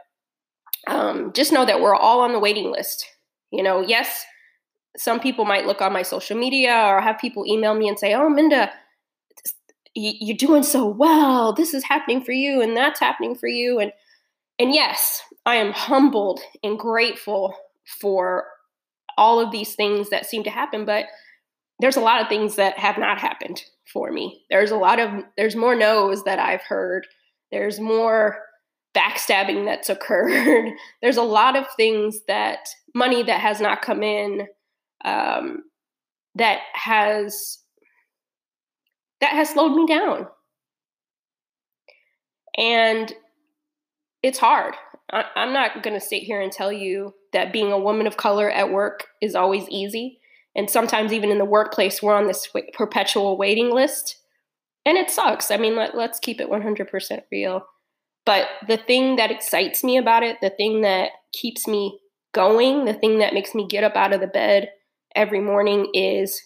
um, 0.87 1.33
just 1.33 1.53
know 1.53 1.65
that 1.65 1.81
we're 1.81 1.95
all 1.95 2.21
on 2.21 2.33
the 2.33 2.39
waiting 2.39 2.71
list. 2.71 3.07
You 3.51 3.63
know, 3.63 3.81
yes, 3.81 4.25
some 4.97 5.21
people 5.21 5.45
might 5.45 5.67
look 5.67 5.81
on 5.81 5.93
my 5.93 6.03
social 6.03 6.37
media 6.37 6.85
or 6.87 7.01
have 7.01 7.19
people 7.19 7.47
email 7.47 7.75
me 7.75 7.89
and 7.89 7.99
say, 7.99 8.15
"Oh, 8.15 8.29
Minda, 8.29 8.73
you're 9.95 10.37
doing 10.37 10.63
so 10.63 10.87
well 10.87 11.53
this 11.53 11.75
is 11.75 11.85
happening 11.85 12.23
for 12.23 12.33
you 12.33 12.63
and 12.63 12.77
that's 12.77 13.01
happening 13.01 13.35
for 13.35 13.49
you 13.49 13.79
and 13.81 13.93
and 14.59 14.73
yes 14.73 15.23
i 15.47 15.57
am 15.57 15.73
humbled 15.73 16.41
and 16.63 16.79
grateful 16.79 17.55
for 18.01 18.45
all 19.19 19.41
of 19.41 19.51
these 19.51 19.75
things 19.75 20.11
that 20.11 20.27
seem 20.27 20.45
to 20.45 20.51
happen 20.51 20.85
but 20.85 21.07
there's 21.81 21.97
a 21.97 22.01
lot 22.01 22.21
of 22.21 22.29
things 22.29 22.57
that 22.57 22.79
have 22.79 22.99
not 22.99 23.19
happened 23.19 23.65
for 23.93 24.13
me. 24.13 24.45
There's 24.51 24.71
a 24.71 24.77
lot 24.77 25.01
of 25.01 25.11
there's 25.37 25.57
more 25.57 25.75
no's 25.75 26.23
that 26.25 26.39
i've 26.39 26.63
heard. 26.63 27.07
There's 27.51 27.81
more 27.81 28.39
backstabbing 28.97 29.65
that's 29.65 29.89
occurred. 29.89 30.73
There's 31.03 31.17
a 31.17 31.23
lot 31.23 31.57
of 31.57 31.65
things 31.77 32.21
that 32.27 32.59
money 32.95 33.23
that 33.23 33.41
has 33.41 33.61
not 33.61 33.83
come 33.83 34.03
in 34.03 34.49
um, 35.05 35.63
that 36.35 36.61
has 36.73 37.59
that 39.21 39.33
has 39.33 39.51
slowed 39.51 39.77
me 39.77 39.87
down. 39.87 40.27
And 42.57 43.13
it's 44.23 44.39
hard. 44.39 44.75
I, 45.13 45.25
am 45.37 45.53
not 45.53 45.83
going 45.83 45.99
to 45.99 46.05
sit 46.05 46.23
here 46.23 46.41
and 46.41 46.53
tell 46.53 46.73
you 46.73 47.15
that 47.33 47.53
being 47.53 47.73
a 47.73 47.79
woman 47.79 48.07
of 48.07 48.17
color 48.17 48.51
at 48.51 48.71
work 48.71 49.07
is 49.21 49.35
always 49.35 49.69
easy. 49.69 50.21
And 50.55 50.69
sometimes, 50.69 51.13
even 51.13 51.31
in 51.31 51.39
the 51.39 51.45
workplace, 51.45 52.03
we're 52.03 52.17
on 52.17 52.27
this 52.27 52.49
perpetual 52.73 53.37
waiting 53.39 53.71
list. 53.73 54.17
And 54.85 54.97
it 54.97 55.11
sucks. 55.11 55.51
I 55.51 55.57
mean, 55.57 55.77
let, 55.77 55.97
let's 55.97 56.19
keep 56.19 56.41
it 56.41 56.51
100% 56.51 57.23
real. 57.31 57.67
But 58.27 58.49
the 58.67 58.77
thing 58.77 59.17
that 59.17 59.31
excites 59.31 59.85
me 59.85 59.97
about 59.97 60.23
it, 60.23 60.39
the 60.41 60.51
thing 60.51 60.83
that 60.83 61.11
keeps 61.33 61.67
me 61.67 62.01
going, 62.33 62.85
the 62.85 62.95
thing 62.95 63.19
that 63.21 63.35
makes 63.35 63.55
me 63.55 63.67
get 63.67 63.85
up 63.85 63.97
out 63.97 64.13
of 64.13 64.21
the 64.21 64.27
bed 64.27 64.71
every 65.15 65.41
morning 65.41 65.89
is 65.95 66.43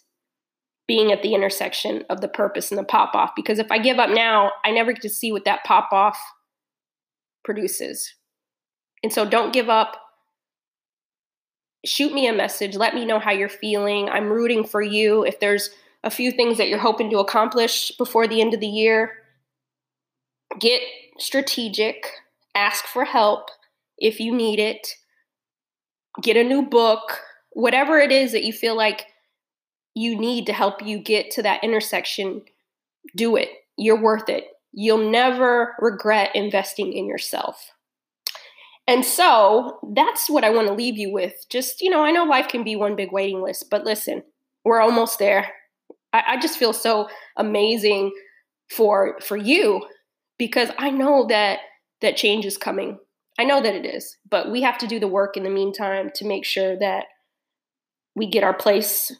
being 0.87 1.13
at 1.13 1.23
the 1.23 1.35
intersection 1.35 2.05
of 2.11 2.21
the 2.21 2.29
purpose 2.29 2.71
and 2.71 2.79
the 2.79 2.85
pop 2.85 3.15
off. 3.15 3.33
Because 3.35 3.59
if 3.59 3.71
I 3.71 3.79
give 3.79 3.99
up 3.99 4.11
now, 4.11 4.53
I 4.65 4.71
never 4.71 4.93
get 4.93 5.03
to 5.03 5.09
see 5.09 5.33
what 5.33 5.45
that 5.45 5.65
pop 5.65 5.93
off 5.93 6.19
produces. 7.45 8.15
And 9.03 9.13
so 9.13 9.25
don't 9.25 9.53
give 9.53 9.69
up. 9.69 9.97
Shoot 11.85 12.13
me 12.13 12.27
a 12.27 12.33
message. 12.33 12.77
Let 12.77 12.95
me 12.95 13.05
know 13.05 13.19
how 13.19 13.33
you're 13.33 13.49
feeling. 13.49 14.09
I'm 14.09 14.31
rooting 14.31 14.65
for 14.65 14.83
you. 14.83 15.25
If 15.25 15.41
there's 15.41 15.71
a 16.03 16.11
few 16.11 16.31
things 16.31 16.59
that 16.59 16.69
you're 16.69 16.79
hoping 16.79 17.11
to 17.11 17.19
accomplish 17.19 17.93
before 17.99 18.27
the 18.27 18.41
end 18.41 18.55
of 18.55 18.61
the 18.61 18.67
year, 18.67 19.13
get 20.59 20.83
strategic, 21.19 22.07
ask 22.55 22.85
for 22.85 23.05
help 23.05 23.49
if 23.99 24.21
you 24.21 24.35
need 24.35 24.59
it, 24.59 24.89
get 26.23 26.37
a 26.37 26.45
new 26.45 26.63
book, 26.63 27.21
whatever 27.53 27.99
it 27.99 28.13
is 28.13 28.33
that 28.33 28.45
you 28.45 28.53
feel 28.53 28.77
like 28.77 29.07
you 29.95 30.19
need 30.19 30.47
to 30.47 30.53
help 30.53 30.85
you 30.85 30.99
get 30.99 31.31
to 31.33 31.43
that 31.43 31.63
intersection, 31.63 32.43
do 33.17 33.37
it. 33.37 33.49
You're 33.77 34.01
worth 34.01 34.29
it. 34.29 34.47
You'll 34.73 35.11
never 35.11 35.75
regret 35.79 36.35
investing 36.35 36.93
in 36.93 37.07
yourself. 37.07 37.71
And 38.87 39.05
so 39.05 39.79
that's 39.95 40.29
what 40.29 40.45
I 40.45 40.51
want 40.51 40.69
to 40.69 40.75
leave 40.75 40.99
you 40.99 41.13
with. 41.13 41.47
Just, 41.49 41.81
you 41.81 41.89
know, 41.89 42.05
I 42.05 42.11
know 42.11 42.25
life 42.25 42.49
can 42.49 42.65
be 42.65 42.77
one 42.77 42.97
big 42.97 43.13
waiting 43.13 43.41
list, 43.41 43.71
but 43.71 43.85
listen, 43.85 44.23
we're 44.65 44.81
almost 44.81 45.19
there. 45.19 45.49
I, 46.13 46.23
I 46.29 46.41
just 46.41 46.59
feel 46.59 46.73
so 46.73 47.09
amazing 47.37 48.13
for 48.71 49.19
for 49.21 49.37
you 49.37 49.87
because 50.39 50.71
I 50.79 50.91
know 50.91 51.27
that 51.29 51.61
that 52.01 52.17
change 52.17 52.45
is 52.45 52.57
coming. 52.59 52.99
I 53.39 53.45
know 53.45 53.63
that 53.63 53.75
it 53.75 53.87
is, 53.87 54.17
but 54.29 54.51
we 54.51 54.63
have 54.63 54.79
to 54.79 54.87
do 54.87 55.01
the 55.01 55.09
work 55.09 55.37
in 55.37 55.43
the 55.43 55.51
meantime 55.51 56.11
to 56.17 56.27
make 56.27 56.45
sure 56.45 56.79
that 56.79 57.07
we 58.15 58.29
get 58.29 58.45
our 58.45 58.55
place, 58.55 59.11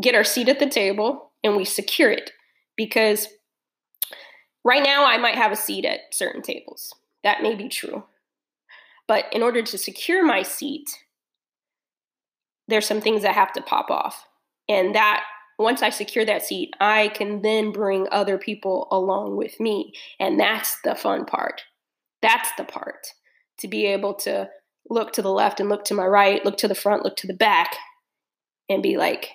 get 0.00 0.14
our 0.14 0.24
seat 0.24 0.48
at 0.48 0.58
the 0.58 0.68
table, 0.68 1.32
and 1.42 1.56
we 1.56 1.64
secure 1.64 2.10
it. 2.10 2.30
Because 2.76 3.28
right 4.64 4.82
now, 4.82 5.06
I 5.06 5.16
might 5.18 5.36
have 5.36 5.52
a 5.52 5.56
seat 5.56 5.84
at 5.84 6.00
certain 6.12 6.42
tables. 6.42 6.94
That 7.24 7.42
may 7.42 7.54
be 7.54 7.68
true. 7.68 8.04
But 9.08 9.26
in 9.32 9.42
order 9.42 9.62
to 9.62 9.78
secure 9.78 10.24
my 10.24 10.42
seat, 10.42 10.90
there's 12.68 12.86
some 12.86 13.00
things 13.00 13.22
that 13.22 13.34
have 13.34 13.52
to 13.52 13.62
pop 13.62 13.90
off. 13.90 14.26
And 14.68 14.94
that 14.94 15.24
once 15.58 15.82
I 15.82 15.90
secure 15.90 16.24
that 16.24 16.44
seat, 16.44 16.74
I 16.80 17.08
can 17.08 17.42
then 17.42 17.72
bring 17.72 18.08
other 18.10 18.36
people 18.36 18.88
along 18.90 19.36
with 19.36 19.58
me. 19.60 19.92
And 20.18 20.38
that's 20.38 20.80
the 20.82 20.94
fun 20.94 21.24
part. 21.24 21.62
That's 22.20 22.50
the 22.58 22.64
part 22.64 23.06
to 23.60 23.68
be 23.68 23.86
able 23.86 24.14
to 24.14 24.50
look 24.90 25.12
to 25.14 25.22
the 25.22 25.32
left 25.32 25.60
and 25.60 25.68
look 25.68 25.84
to 25.84 25.94
my 25.94 26.06
right, 26.06 26.44
look 26.44 26.58
to 26.58 26.68
the 26.68 26.74
front, 26.74 27.04
look 27.04 27.16
to 27.16 27.26
the 27.26 27.34
back, 27.34 27.76
and 28.68 28.82
be 28.82 28.96
like, 28.96 29.30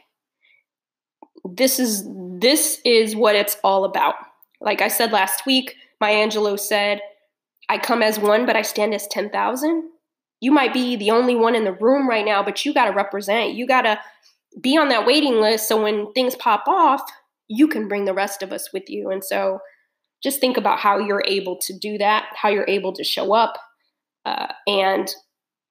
this 1.43 1.79
is 1.79 2.07
this 2.39 2.79
is 2.85 3.15
what 3.15 3.35
it's 3.35 3.57
all 3.63 3.85
about. 3.85 4.15
Like 4.59 4.81
I 4.81 4.87
said 4.87 5.11
last 5.11 5.45
week, 5.45 5.75
Maya 5.99 6.27
Angelou 6.27 6.59
said, 6.59 7.01
I 7.69 7.77
come 7.77 8.01
as 8.01 8.19
one, 8.19 8.45
but 8.45 8.55
I 8.55 8.63
stand 8.63 8.93
as 8.93 9.07
10,000. 9.07 9.83
You 10.39 10.51
might 10.51 10.73
be 10.73 10.95
the 10.95 11.11
only 11.11 11.35
one 11.35 11.55
in 11.55 11.63
the 11.63 11.73
room 11.73 12.09
right 12.09 12.25
now, 12.25 12.43
but 12.43 12.65
you 12.65 12.73
got 12.73 12.85
to 12.85 12.91
represent. 12.91 13.53
You 13.53 13.67
got 13.67 13.83
to 13.83 13.99
be 14.59 14.77
on 14.77 14.89
that 14.89 15.05
waiting 15.05 15.39
list 15.39 15.67
so 15.67 15.81
when 15.81 16.11
things 16.13 16.35
pop 16.35 16.67
off, 16.67 17.01
you 17.47 17.67
can 17.67 17.87
bring 17.87 18.05
the 18.05 18.13
rest 18.13 18.41
of 18.41 18.51
us 18.51 18.73
with 18.73 18.89
you. 18.89 19.09
And 19.09 19.23
so 19.23 19.59
just 20.23 20.39
think 20.39 20.57
about 20.57 20.79
how 20.79 20.97
you're 20.97 21.23
able 21.27 21.57
to 21.57 21.77
do 21.77 21.97
that, 21.97 22.25
how 22.35 22.49
you're 22.49 22.67
able 22.67 22.93
to 22.93 23.03
show 23.03 23.33
up. 23.33 23.57
Uh, 24.25 24.47
and 24.67 25.13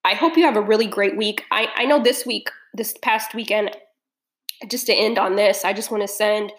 I 0.04 0.14
hope 0.14 0.36
you 0.36 0.44
have 0.44 0.56
a 0.56 0.62
really 0.62 0.86
great 0.86 1.16
week. 1.16 1.44
I, 1.50 1.68
I 1.74 1.84
know 1.84 2.02
this 2.02 2.24
week, 2.24 2.50
this 2.74 2.94
past 3.02 3.34
weekend, 3.34 3.76
just 4.68 4.86
to 4.86 4.94
end 4.94 5.18
on 5.18 5.36
this, 5.36 5.64
I 5.64 5.72
just 5.72 5.90
want 5.90 6.02
to 6.02 6.08
send 6.08 6.52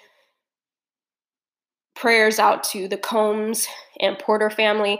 prayers 1.96 2.40
out 2.40 2.64
to 2.64 2.88
the 2.88 2.98
Combs 2.98 3.68
and 4.00 4.18
Porter 4.18 4.50
family. 4.50 5.00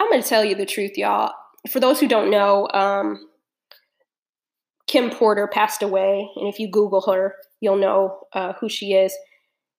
I'm 0.00 0.08
going 0.10 0.22
to 0.22 0.28
tell 0.28 0.44
you 0.44 0.54
the 0.54 0.66
truth, 0.66 0.96
y'all. 0.96 1.32
For 1.70 1.80
those 1.80 2.00
who 2.00 2.08
don't 2.08 2.30
know, 2.30 2.68
um, 2.72 3.28
Kim 4.86 5.10
Porter 5.10 5.46
passed 5.46 5.82
away, 5.82 6.28
and 6.36 6.48
if 6.48 6.58
you 6.58 6.70
Google 6.70 7.00
her, 7.02 7.34
you'll 7.60 7.78
know 7.78 8.18
uh, 8.32 8.52
who 8.54 8.68
she 8.68 8.92
is. 8.92 9.14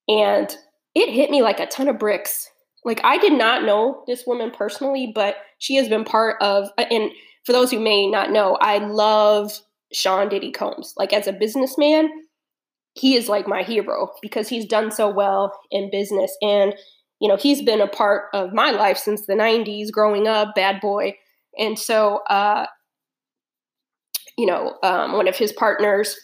And 0.07 0.55
it 0.93 1.09
hit 1.09 1.29
me 1.29 1.41
like 1.41 1.59
a 1.59 1.67
ton 1.67 1.87
of 1.87 1.99
bricks. 1.99 2.49
Like 2.83 3.01
I 3.03 3.17
did 3.17 3.33
not 3.33 3.63
know 3.63 4.03
this 4.07 4.25
woman 4.25 4.51
personally, 4.51 5.11
but 5.13 5.37
she 5.59 5.75
has 5.75 5.87
been 5.87 6.05
part 6.05 6.41
of. 6.41 6.69
Uh, 6.77 6.85
and 6.91 7.11
for 7.45 7.51
those 7.51 7.71
who 7.71 7.79
may 7.79 8.07
not 8.09 8.31
know, 8.31 8.57
I 8.61 8.77
love 8.77 9.51
Sean 9.91 10.29
Diddy 10.29 10.51
Combs. 10.51 10.93
Like 10.97 11.13
as 11.13 11.27
a 11.27 11.33
businessman, 11.33 12.09
he 12.95 13.15
is 13.15 13.29
like 13.29 13.47
my 13.47 13.63
hero 13.63 14.11
because 14.21 14.49
he's 14.49 14.65
done 14.65 14.91
so 14.91 15.09
well 15.09 15.57
in 15.71 15.91
business, 15.91 16.35
and 16.41 16.73
you 17.19 17.29
know 17.29 17.37
he's 17.37 17.61
been 17.61 17.81
a 17.81 17.87
part 17.87 18.25
of 18.33 18.53
my 18.53 18.71
life 18.71 18.97
since 18.97 19.25
the 19.25 19.33
'90s, 19.33 19.91
growing 19.91 20.27
up, 20.27 20.55
bad 20.55 20.81
boy. 20.81 21.15
And 21.57 21.79
so 21.79 22.17
uh, 22.29 22.65
you 24.37 24.45
know, 24.45 24.77
um, 24.83 25.13
one 25.13 25.27
of 25.27 25.37
his 25.37 25.53
partners, 25.53 26.15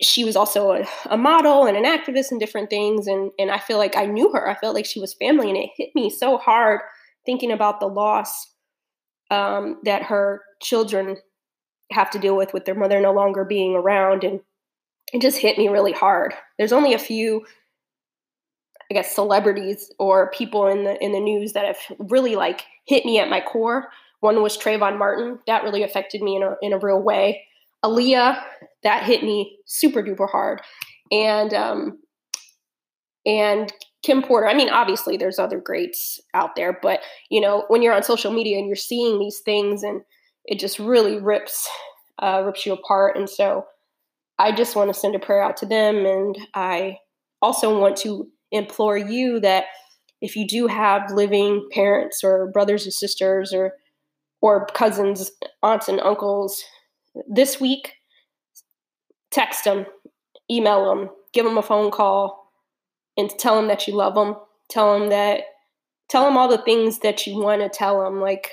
she 0.00 0.24
was 0.24 0.36
also 0.36 0.72
a, 0.72 0.86
a, 1.06 1.16
model 1.16 1.66
and 1.66 1.76
an 1.76 1.84
activist 1.84 2.30
and 2.30 2.38
different 2.38 2.70
things. 2.70 3.06
And, 3.06 3.30
and 3.38 3.50
I 3.50 3.58
feel 3.58 3.78
like 3.78 3.96
I 3.96 4.06
knew 4.06 4.32
her. 4.32 4.48
I 4.48 4.54
felt 4.54 4.74
like 4.74 4.86
she 4.86 5.00
was 5.00 5.14
family. 5.14 5.48
And 5.48 5.56
it 5.56 5.70
hit 5.76 5.90
me 5.94 6.10
so 6.10 6.38
hard 6.38 6.80
thinking 7.26 7.50
about 7.50 7.80
the 7.80 7.86
loss 7.86 8.52
um, 9.30 9.80
that 9.84 10.04
her 10.04 10.42
children 10.62 11.16
have 11.90 12.10
to 12.10 12.18
deal 12.18 12.36
with 12.36 12.52
with 12.52 12.64
their 12.64 12.74
mother 12.74 13.00
no 13.00 13.12
longer 13.12 13.44
being 13.44 13.74
around. 13.74 14.24
And 14.24 14.40
it 15.12 15.22
just 15.22 15.38
hit 15.38 15.58
me 15.58 15.68
really 15.68 15.92
hard. 15.92 16.34
There's 16.58 16.72
only 16.72 16.94
a 16.94 16.98
few 16.98 17.44
I 18.90 18.94
guess 18.94 19.14
celebrities 19.14 19.92
or 19.98 20.30
people 20.30 20.66
in 20.66 20.84
the 20.84 21.02
in 21.04 21.12
the 21.12 21.20
news 21.20 21.52
that 21.52 21.66
have 21.66 21.78
really 22.10 22.36
like 22.36 22.62
hit 22.86 23.04
me 23.04 23.18
at 23.18 23.28
my 23.28 23.40
core. 23.40 23.88
One 24.20 24.42
was 24.42 24.56
Trayvon 24.56 24.98
Martin. 24.98 25.38
That 25.46 25.62
really 25.62 25.82
affected 25.82 26.22
me 26.22 26.36
in 26.36 26.42
a, 26.42 26.56
in 26.62 26.72
a 26.72 26.78
real 26.78 27.00
way. 27.00 27.44
Aaliyah, 27.84 28.42
that 28.82 29.04
hit 29.04 29.22
me 29.22 29.58
super 29.66 30.02
duper 30.02 30.28
hard. 30.28 30.60
And, 31.12 31.54
um, 31.54 31.98
and 33.24 33.72
Kim 34.02 34.22
Porter. 34.22 34.48
I 34.48 34.54
mean, 34.54 34.68
obviously 34.68 35.16
there's 35.16 35.38
other 35.38 35.60
greats 35.60 36.20
out 36.34 36.56
there, 36.56 36.78
but 36.82 37.00
you 37.30 37.40
know, 37.40 37.64
when 37.68 37.82
you're 37.82 37.94
on 37.94 38.02
social 38.02 38.32
media 38.32 38.58
and 38.58 38.66
you're 38.66 38.76
seeing 38.76 39.18
these 39.18 39.38
things 39.40 39.82
and 39.82 40.02
it 40.44 40.58
just 40.58 40.78
really 40.78 41.20
rips, 41.20 41.68
uh, 42.20 42.42
rips 42.44 42.66
you 42.66 42.72
apart. 42.72 43.16
And 43.16 43.28
so 43.28 43.66
I 44.38 44.52
just 44.52 44.76
want 44.76 44.92
to 44.92 44.98
send 44.98 45.14
a 45.14 45.18
prayer 45.18 45.42
out 45.42 45.56
to 45.58 45.66
them. 45.66 46.06
And 46.06 46.36
I 46.54 46.98
also 47.42 47.78
want 47.78 47.96
to 47.98 48.28
implore 48.52 48.96
you 48.96 49.40
that 49.40 49.64
if 50.20 50.36
you 50.36 50.46
do 50.46 50.66
have 50.66 51.12
living 51.12 51.68
parents 51.72 52.22
or 52.24 52.50
brothers 52.52 52.84
and 52.84 52.92
sisters 52.92 53.52
or 53.52 53.74
or 54.40 54.66
cousins, 54.66 55.32
aunts, 55.64 55.88
and 55.88 56.00
uncles 56.00 56.62
this 57.28 57.60
week, 57.60 57.94
text 59.32 59.64
them, 59.64 59.84
email 60.48 60.88
them, 60.88 61.10
give 61.32 61.44
them 61.44 61.58
a 61.58 61.62
phone 61.62 61.90
call, 61.90 62.52
and 63.16 63.30
tell 63.30 63.56
them 63.56 63.66
that 63.66 63.88
you 63.88 63.94
love 63.94 64.14
them. 64.14 64.36
Tell 64.68 64.96
them 64.96 65.08
that, 65.08 65.40
tell 66.08 66.24
them 66.24 66.36
all 66.36 66.48
the 66.48 66.62
things 66.62 67.00
that 67.00 67.26
you 67.26 67.36
want 67.36 67.62
to 67.62 67.68
tell 67.68 68.04
them. 68.04 68.20
Like, 68.20 68.50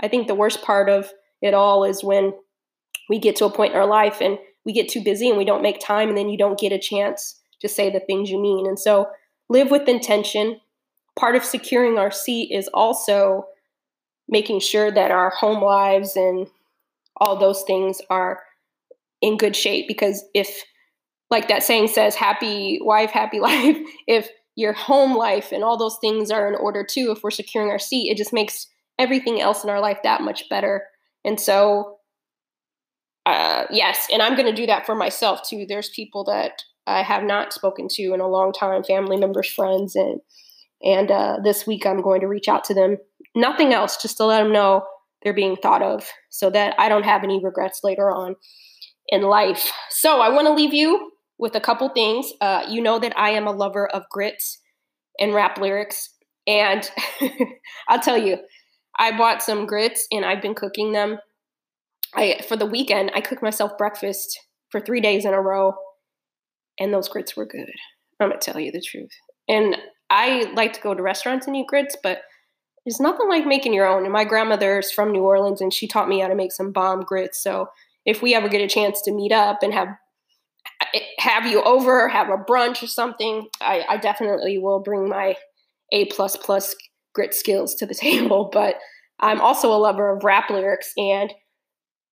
I 0.00 0.08
think 0.08 0.26
the 0.26 0.34
worst 0.34 0.62
part 0.62 0.88
of 0.88 1.12
it 1.42 1.52
all 1.52 1.84
is 1.84 2.02
when 2.02 2.32
we 3.10 3.18
get 3.18 3.36
to 3.36 3.44
a 3.44 3.50
point 3.50 3.74
in 3.74 3.78
our 3.78 3.86
life 3.86 4.22
and 4.22 4.38
we 4.66 4.72
get 4.72 4.88
too 4.88 5.02
busy 5.02 5.28
and 5.28 5.38
we 5.38 5.46
don't 5.46 5.62
make 5.62 5.80
time, 5.80 6.08
and 6.08 6.18
then 6.18 6.28
you 6.28 6.36
don't 6.36 6.58
get 6.58 6.72
a 6.72 6.78
chance 6.78 7.40
to 7.60 7.68
say 7.68 7.88
the 7.88 8.00
things 8.00 8.30
you 8.30 8.38
mean. 8.38 8.66
And 8.66 8.78
so, 8.78 9.08
live 9.48 9.70
with 9.70 9.88
intention. 9.88 10.60
Part 11.18 11.36
of 11.36 11.44
securing 11.44 11.96
our 11.96 12.10
seat 12.10 12.50
is 12.52 12.68
also 12.74 13.46
making 14.28 14.60
sure 14.60 14.90
that 14.90 15.10
our 15.10 15.30
home 15.30 15.62
lives 15.62 16.16
and 16.16 16.48
all 17.16 17.36
those 17.36 17.62
things 17.62 18.00
are 18.10 18.42
in 19.22 19.36
good 19.36 19.56
shape 19.56 19.88
because 19.88 20.24
if 20.34 20.62
like 21.30 21.48
that 21.48 21.62
saying 21.62 21.88
says 21.88 22.14
happy 22.14 22.78
wife 22.82 23.10
happy 23.10 23.40
life 23.50 23.76
if 24.06 24.28
your 24.56 24.72
home 24.72 25.16
life 25.16 25.52
and 25.52 25.64
all 25.64 25.76
those 25.76 25.98
things 26.00 26.30
are 26.30 26.48
in 26.48 26.54
order 26.54 26.84
too 26.84 27.12
if 27.16 27.22
we're 27.22 27.30
securing 27.30 27.70
our 27.70 27.78
seat 27.78 28.10
it 28.10 28.16
just 28.16 28.32
makes 28.32 28.66
everything 28.98 29.40
else 29.40 29.64
in 29.64 29.70
our 29.70 29.80
life 29.80 29.98
that 30.02 30.22
much 30.22 30.48
better 30.48 30.84
and 31.24 31.40
so 31.40 31.95
uh, 33.26 33.64
yes 33.70 34.06
and 34.12 34.22
i'm 34.22 34.34
going 34.34 34.46
to 34.46 34.54
do 34.54 34.66
that 34.66 34.86
for 34.86 34.94
myself 34.94 35.40
too 35.46 35.66
there's 35.68 35.90
people 35.90 36.24
that 36.24 36.62
i 36.86 37.02
have 37.02 37.22
not 37.22 37.52
spoken 37.52 37.88
to 37.90 38.14
in 38.14 38.20
a 38.20 38.28
long 38.28 38.52
time 38.52 38.82
family 38.82 39.16
members 39.16 39.50
friends 39.52 39.94
and 39.94 40.20
and 40.82 41.10
uh, 41.10 41.36
this 41.44 41.66
week 41.66 41.84
i'm 41.84 42.00
going 42.00 42.20
to 42.20 42.28
reach 42.28 42.48
out 42.48 42.64
to 42.64 42.72
them 42.72 42.96
nothing 43.36 43.72
else, 43.72 44.00
just 44.00 44.16
to 44.16 44.24
let 44.24 44.42
them 44.42 44.52
know 44.52 44.84
they're 45.22 45.34
being 45.34 45.56
thought 45.56 45.82
of 45.82 46.08
so 46.30 46.50
that 46.50 46.74
I 46.78 46.88
don't 46.88 47.04
have 47.04 47.22
any 47.22 47.44
regrets 47.44 47.80
later 47.84 48.10
on. 48.10 48.34
in 49.08 49.22
life. 49.22 49.70
So 49.88 50.20
I 50.20 50.30
want 50.30 50.48
to 50.48 50.52
leave 50.52 50.74
you 50.74 51.12
with 51.38 51.54
a 51.54 51.60
couple 51.60 51.88
things. 51.90 52.32
Uh, 52.40 52.64
you 52.68 52.82
know 52.82 52.98
that 52.98 53.16
I 53.16 53.30
am 53.30 53.46
a 53.46 53.52
lover 53.52 53.86
of 53.86 54.02
grits 54.10 54.58
and 55.20 55.32
rap 55.32 55.58
lyrics. 55.58 56.10
And 56.44 56.90
I'll 57.88 58.00
tell 58.00 58.18
you, 58.18 58.38
I 58.98 59.16
bought 59.16 59.42
some 59.42 59.64
grits 59.64 60.08
and 60.10 60.24
I've 60.24 60.42
been 60.42 60.54
cooking 60.54 60.90
them. 60.90 61.18
I 62.14 62.40
for 62.48 62.56
the 62.56 62.66
weekend, 62.66 63.10
I 63.14 63.20
cooked 63.20 63.42
myself 63.42 63.76
breakfast 63.78 64.38
for 64.70 64.80
three 64.80 65.00
days 65.00 65.24
in 65.24 65.34
a 65.34 65.40
row, 65.40 65.74
and 66.78 66.92
those 66.92 67.08
grits 67.08 67.36
were 67.36 67.46
good. 67.46 67.70
I'm 68.20 68.28
gonna 68.28 68.40
tell 68.40 68.60
you 68.60 68.72
the 68.72 68.80
truth. 68.80 69.10
And 69.48 69.76
I 70.10 70.50
like 70.54 70.72
to 70.74 70.80
go 70.80 70.94
to 70.94 71.02
restaurants 71.02 71.46
and 71.46 71.56
eat 71.56 71.66
grits, 71.66 71.96
but 72.02 72.22
there's 72.84 73.00
nothing 73.00 73.28
like 73.28 73.46
making 73.46 73.74
your 73.74 73.86
own. 73.86 74.04
And 74.04 74.12
my 74.12 74.24
grandmother's 74.24 74.92
from 74.92 75.12
New 75.12 75.22
Orleans, 75.22 75.60
and 75.60 75.72
she 75.72 75.88
taught 75.88 76.08
me 76.08 76.20
how 76.20 76.28
to 76.28 76.34
make 76.34 76.52
some 76.52 76.72
bomb 76.72 77.02
grits. 77.02 77.42
So 77.42 77.68
if 78.04 78.22
we 78.22 78.34
ever 78.34 78.48
get 78.48 78.60
a 78.60 78.68
chance 78.68 79.02
to 79.02 79.12
meet 79.12 79.32
up 79.32 79.62
and 79.62 79.74
have 79.74 79.88
eh, 80.94 81.00
have 81.18 81.46
you 81.46 81.62
over, 81.62 82.08
have 82.08 82.28
a 82.28 82.36
brunch 82.36 82.82
or 82.82 82.86
something, 82.86 83.48
I, 83.60 83.84
I 83.88 83.96
definitely 83.96 84.58
will 84.58 84.80
bring 84.80 85.08
my 85.08 85.34
A 85.92 86.04
plus 86.06 86.36
plus 86.36 86.76
grit 87.12 87.34
skills 87.34 87.74
to 87.76 87.86
the 87.86 87.94
table. 88.00 88.50
But 88.52 88.76
I'm 89.18 89.40
also 89.40 89.72
a 89.72 89.78
lover 89.78 90.16
of 90.16 90.22
rap 90.22 90.48
lyrics, 90.48 90.92
and 90.96 91.34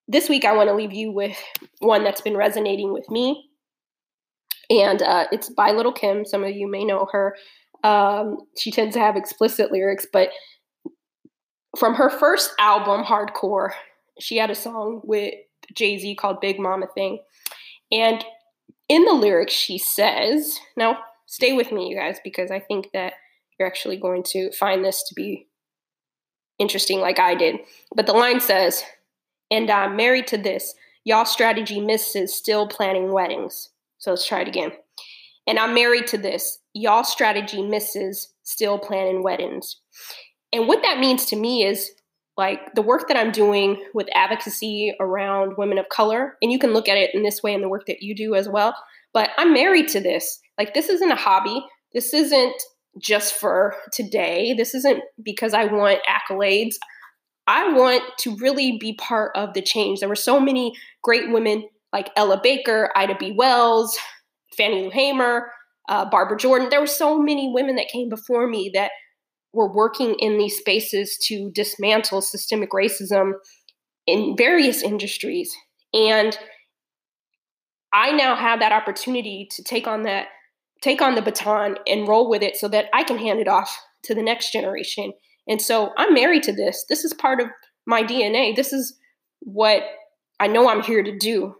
this 0.08 0.28
week 0.28 0.44
I 0.44 0.52
want 0.52 0.68
to 0.68 0.74
leave 0.74 0.92
you 0.92 1.10
with 1.10 1.36
one 1.78 2.04
that's 2.04 2.20
been 2.20 2.36
resonating 2.36 2.92
with 2.92 3.10
me, 3.10 3.48
and 4.70 5.02
uh, 5.02 5.26
it's 5.32 5.50
by 5.50 5.72
Lil' 5.72 5.92
Kim. 5.92 6.24
Some 6.24 6.44
of 6.44 6.50
you 6.50 6.70
may 6.70 6.84
know 6.84 7.06
her. 7.12 7.36
Um, 7.82 8.38
she 8.58 8.70
tends 8.70 8.94
to 8.94 9.00
have 9.00 9.16
explicit 9.16 9.70
lyrics, 9.70 10.06
but 10.12 10.30
from 11.76 11.94
her 11.94 12.08
first 12.08 12.52
album, 12.58 13.04
Hardcore, 13.04 13.70
she 14.20 14.36
had 14.36 14.50
a 14.50 14.54
song 14.54 15.00
with 15.04 15.34
Jay 15.74 15.98
Z 15.98 16.14
called 16.14 16.40
Big 16.40 16.58
Mama 16.58 16.86
Thing. 16.94 17.18
And 17.90 18.24
in 18.88 19.04
the 19.04 19.12
lyrics, 19.12 19.52
she 19.52 19.78
says, 19.78 20.58
now 20.76 20.98
stay 21.26 21.52
with 21.52 21.72
me, 21.72 21.88
you 21.88 21.96
guys, 21.96 22.18
because 22.22 22.50
I 22.50 22.60
think 22.60 22.90
that 22.92 23.14
you're 23.58 23.68
actually 23.68 23.96
going 23.96 24.22
to 24.24 24.50
find 24.52 24.84
this 24.84 25.02
to 25.08 25.14
be 25.14 25.48
interesting, 26.58 27.00
like 27.00 27.18
I 27.18 27.34
did. 27.34 27.56
But 27.94 28.06
the 28.06 28.12
line 28.12 28.40
says, 28.40 28.82
and 29.50 29.70
I'm 29.70 29.96
married 29.96 30.26
to 30.28 30.38
this. 30.38 30.74
Y'all 31.04 31.24
strategy 31.24 31.80
misses 31.80 32.34
still 32.34 32.66
planning 32.66 33.12
weddings. 33.12 33.70
So 33.98 34.10
let's 34.10 34.26
try 34.26 34.40
it 34.40 34.48
again. 34.48 34.72
And 35.46 35.58
I'm 35.58 35.74
married 35.74 36.06
to 36.08 36.18
this. 36.18 36.58
Y'all 36.72 37.04
strategy 37.04 37.62
misses 37.62 38.32
still 38.42 38.78
planning 38.78 39.22
weddings. 39.22 39.80
And 40.52 40.66
what 40.66 40.82
that 40.82 40.98
means 40.98 41.26
to 41.26 41.36
me 41.36 41.64
is 41.64 41.90
like 42.36 42.74
the 42.74 42.82
work 42.82 43.08
that 43.08 43.16
I'm 43.16 43.30
doing 43.30 43.82
with 43.92 44.08
advocacy 44.14 44.94
around 44.98 45.56
women 45.56 45.78
of 45.78 45.88
color, 45.88 46.36
and 46.42 46.50
you 46.50 46.58
can 46.58 46.72
look 46.72 46.88
at 46.88 46.96
it 46.96 47.14
in 47.14 47.22
this 47.22 47.42
way 47.42 47.52
in 47.54 47.60
the 47.60 47.68
work 47.68 47.86
that 47.86 48.02
you 48.02 48.14
do 48.14 48.34
as 48.34 48.48
well. 48.48 48.74
But 49.12 49.30
I'm 49.36 49.52
married 49.52 49.88
to 49.88 50.00
this. 50.00 50.40
Like, 50.58 50.74
this 50.74 50.88
isn't 50.88 51.12
a 51.12 51.16
hobby. 51.16 51.64
This 51.92 52.12
isn't 52.12 52.54
just 52.98 53.34
for 53.34 53.76
today. 53.92 54.54
This 54.54 54.74
isn't 54.74 55.02
because 55.22 55.54
I 55.54 55.66
want 55.66 56.00
accolades. 56.08 56.74
I 57.46 57.72
want 57.72 58.02
to 58.18 58.36
really 58.36 58.78
be 58.78 58.94
part 58.94 59.32
of 59.36 59.54
the 59.54 59.62
change. 59.62 60.00
There 60.00 60.08
were 60.08 60.14
so 60.14 60.40
many 60.40 60.72
great 61.02 61.30
women 61.30 61.68
like 61.92 62.10
Ella 62.16 62.40
Baker, 62.42 62.90
Ida 62.96 63.16
B. 63.18 63.32
Wells, 63.32 63.96
Fannie 64.56 64.82
Lou 64.82 64.90
Hamer, 64.90 65.50
uh, 65.88 66.08
Barbara 66.08 66.38
Jordan. 66.38 66.68
There 66.70 66.80
were 66.80 66.86
so 66.86 67.18
many 67.18 67.50
women 67.52 67.76
that 67.76 67.88
came 67.88 68.08
before 68.08 68.48
me 68.48 68.70
that 68.74 68.90
were 69.52 69.72
working 69.72 70.16
in 70.18 70.38
these 70.38 70.56
spaces 70.56 71.16
to 71.26 71.50
dismantle 71.52 72.20
systemic 72.22 72.70
racism 72.70 73.32
in 74.06 74.36
various 74.36 74.82
industries. 74.82 75.54
And 75.92 76.36
I 77.92 78.10
now 78.10 78.34
have 78.34 78.58
that 78.60 78.72
opportunity 78.72 79.48
to 79.52 79.62
take 79.62 79.86
on 79.86 80.02
that, 80.02 80.26
take 80.82 81.00
on 81.00 81.14
the 81.14 81.22
baton 81.22 81.76
and 81.86 82.08
roll 82.08 82.28
with 82.28 82.42
it 82.42 82.56
so 82.56 82.66
that 82.68 82.86
I 82.92 83.04
can 83.04 83.18
hand 83.18 83.38
it 83.38 83.48
off 83.48 83.78
to 84.04 84.14
the 84.14 84.22
next 84.22 84.50
generation. 84.50 85.12
And 85.48 85.60
so 85.60 85.92
I'm 85.96 86.14
married 86.14 86.42
to 86.44 86.52
this. 86.52 86.84
This 86.88 87.04
is 87.04 87.12
part 87.12 87.40
of 87.40 87.48
my 87.86 88.02
DNA. 88.02 88.54
This 88.56 88.72
is 88.72 88.98
what 89.40 89.82
I 90.40 90.46
know 90.46 90.68
I'm 90.68 90.82
here 90.82 91.02
to 91.02 91.16
do. 91.18 91.56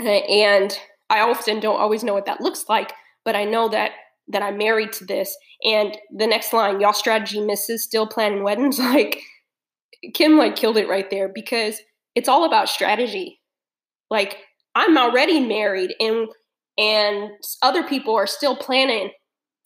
And 0.00 0.78
I 1.10 1.20
often 1.20 1.60
don't 1.60 1.80
always 1.80 2.04
know 2.04 2.14
what 2.14 2.26
that 2.26 2.40
looks 2.40 2.64
like, 2.68 2.92
but 3.24 3.34
I 3.34 3.44
know 3.44 3.68
that 3.68 3.92
that 4.30 4.42
I'm 4.42 4.58
married 4.58 4.92
to 4.92 5.06
this. 5.06 5.34
And 5.64 5.96
the 6.14 6.26
next 6.26 6.52
line, 6.52 6.80
y'all 6.80 6.92
strategy 6.92 7.40
misses, 7.40 7.82
still 7.82 8.06
planning 8.06 8.42
weddings. 8.42 8.78
Like 8.88 9.22
Kim 10.14 10.36
like 10.36 10.54
killed 10.54 10.76
it 10.76 10.88
right 10.88 11.10
there 11.10 11.28
because 11.28 11.80
it's 12.14 12.28
all 12.28 12.44
about 12.44 12.68
strategy. 12.68 13.40
Like 14.10 14.38
I'm 14.74 14.96
already 14.96 15.40
married 15.40 15.94
and 15.98 16.28
and 16.76 17.30
other 17.62 17.82
people 17.82 18.14
are 18.14 18.26
still 18.26 18.56
planning 18.56 19.10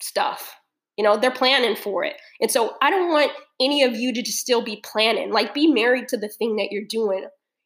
stuff. 0.01 0.55
You 0.97 1.03
know, 1.03 1.17
they're 1.17 1.31
planning 1.31 1.75
for 1.75 2.03
it. 2.03 2.15
And 2.39 2.51
so 2.51 2.75
I 2.81 2.89
don't 2.89 3.09
want 3.09 3.31
any 3.59 3.83
of 3.83 3.95
you 3.95 4.13
to 4.13 4.21
just 4.21 4.39
still 4.39 4.63
be 4.63 4.81
planning. 4.83 5.31
Like 5.31 5.53
be 5.53 5.67
married 5.67 6.07
to 6.09 6.17
the 6.17 6.29
thing 6.29 6.55
that 6.57 6.69
you're 6.71 6.85
doing. 6.87 7.25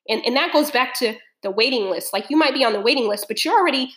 And 0.09 0.25
and 0.25 0.35
that 0.35 0.53
goes 0.53 0.71
back 0.71 0.93
to 0.99 1.15
the 1.43 1.51
waiting 1.51 1.89
list. 1.89 2.13
Like 2.13 2.29
you 2.29 2.37
might 2.37 2.53
be 2.53 2.63
on 2.63 2.73
the 2.73 2.81
waiting 2.81 3.07
list, 3.07 3.25
but 3.27 3.43
you're 3.43 3.57
already 3.57 3.93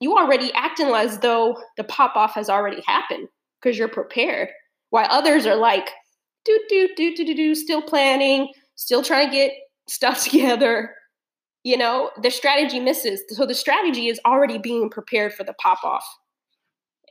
you 0.00 0.16
already 0.16 0.52
acting 0.54 0.88
as 0.88 1.18
though 1.18 1.56
the 1.76 1.84
pop 1.84 2.16
off 2.16 2.34
has 2.34 2.48
already 2.48 2.82
happened 2.86 3.28
because 3.60 3.78
you're 3.78 3.88
prepared. 3.88 4.48
While 4.90 5.08
others 5.10 5.44
are 5.44 5.56
like, 5.56 5.90
do, 6.44 6.58
do, 6.68 6.88
do, 6.96 7.14
do, 7.14 7.24
do, 7.24 7.34
do, 7.34 7.54
still 7.54 7.82
planning, 7.82 8.52
still 8.76 9.02
trying 9.02 9.28
to 9.28 9.36
get 9.36 9.52
stuff 9.88 10.22
together. 10.24 10.94
You 11.64 11.76
know, 11.76 12.10
the 12.22 12.30
strategy 12.30 12.80
misses. 12.80 13.22
So 13.30 13.44
the 13.44 13.54
strategy 13.54 14.06
is 14.06 14.20
already 14.24 14.58
being 14.58 14.88
prepared 14.88 15.34
for 15.34 15.44
the 15.44 15.54
pop 15.54 15.82
off. 15.84 16.04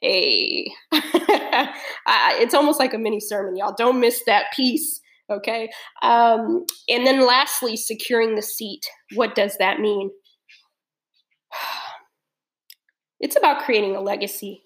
A, 0.04 0.72
it's 0.92 2.54
almost 2.54 2.80
like 2.80 2.94
a 2.94 2.98
mini 2.98 3.20
sermon, 3.20 3.56
y'all. 3.56 3.76
Don't 3.78 4.00
miss 4.00 4.24
that 4.26 4.46
piece. 4.54 5.02
Okay. 5.30 5.70
Um, 6.02 6.66
and 6.88 7.06
then 7.06 7.26
lastly, 7.26 7.76
securing 7.76 8.36
the 8.36 8.42
seat. 8.42 8.86
What 9.16 9.36
does 9.36 9.58
that 9.58 9.80
mean? 9.80 10.12
It's 13.20 13.36
about 13.36 13.64
creating 13.64 13.96
a 13.96 14.00
legacy. 14.00 14.62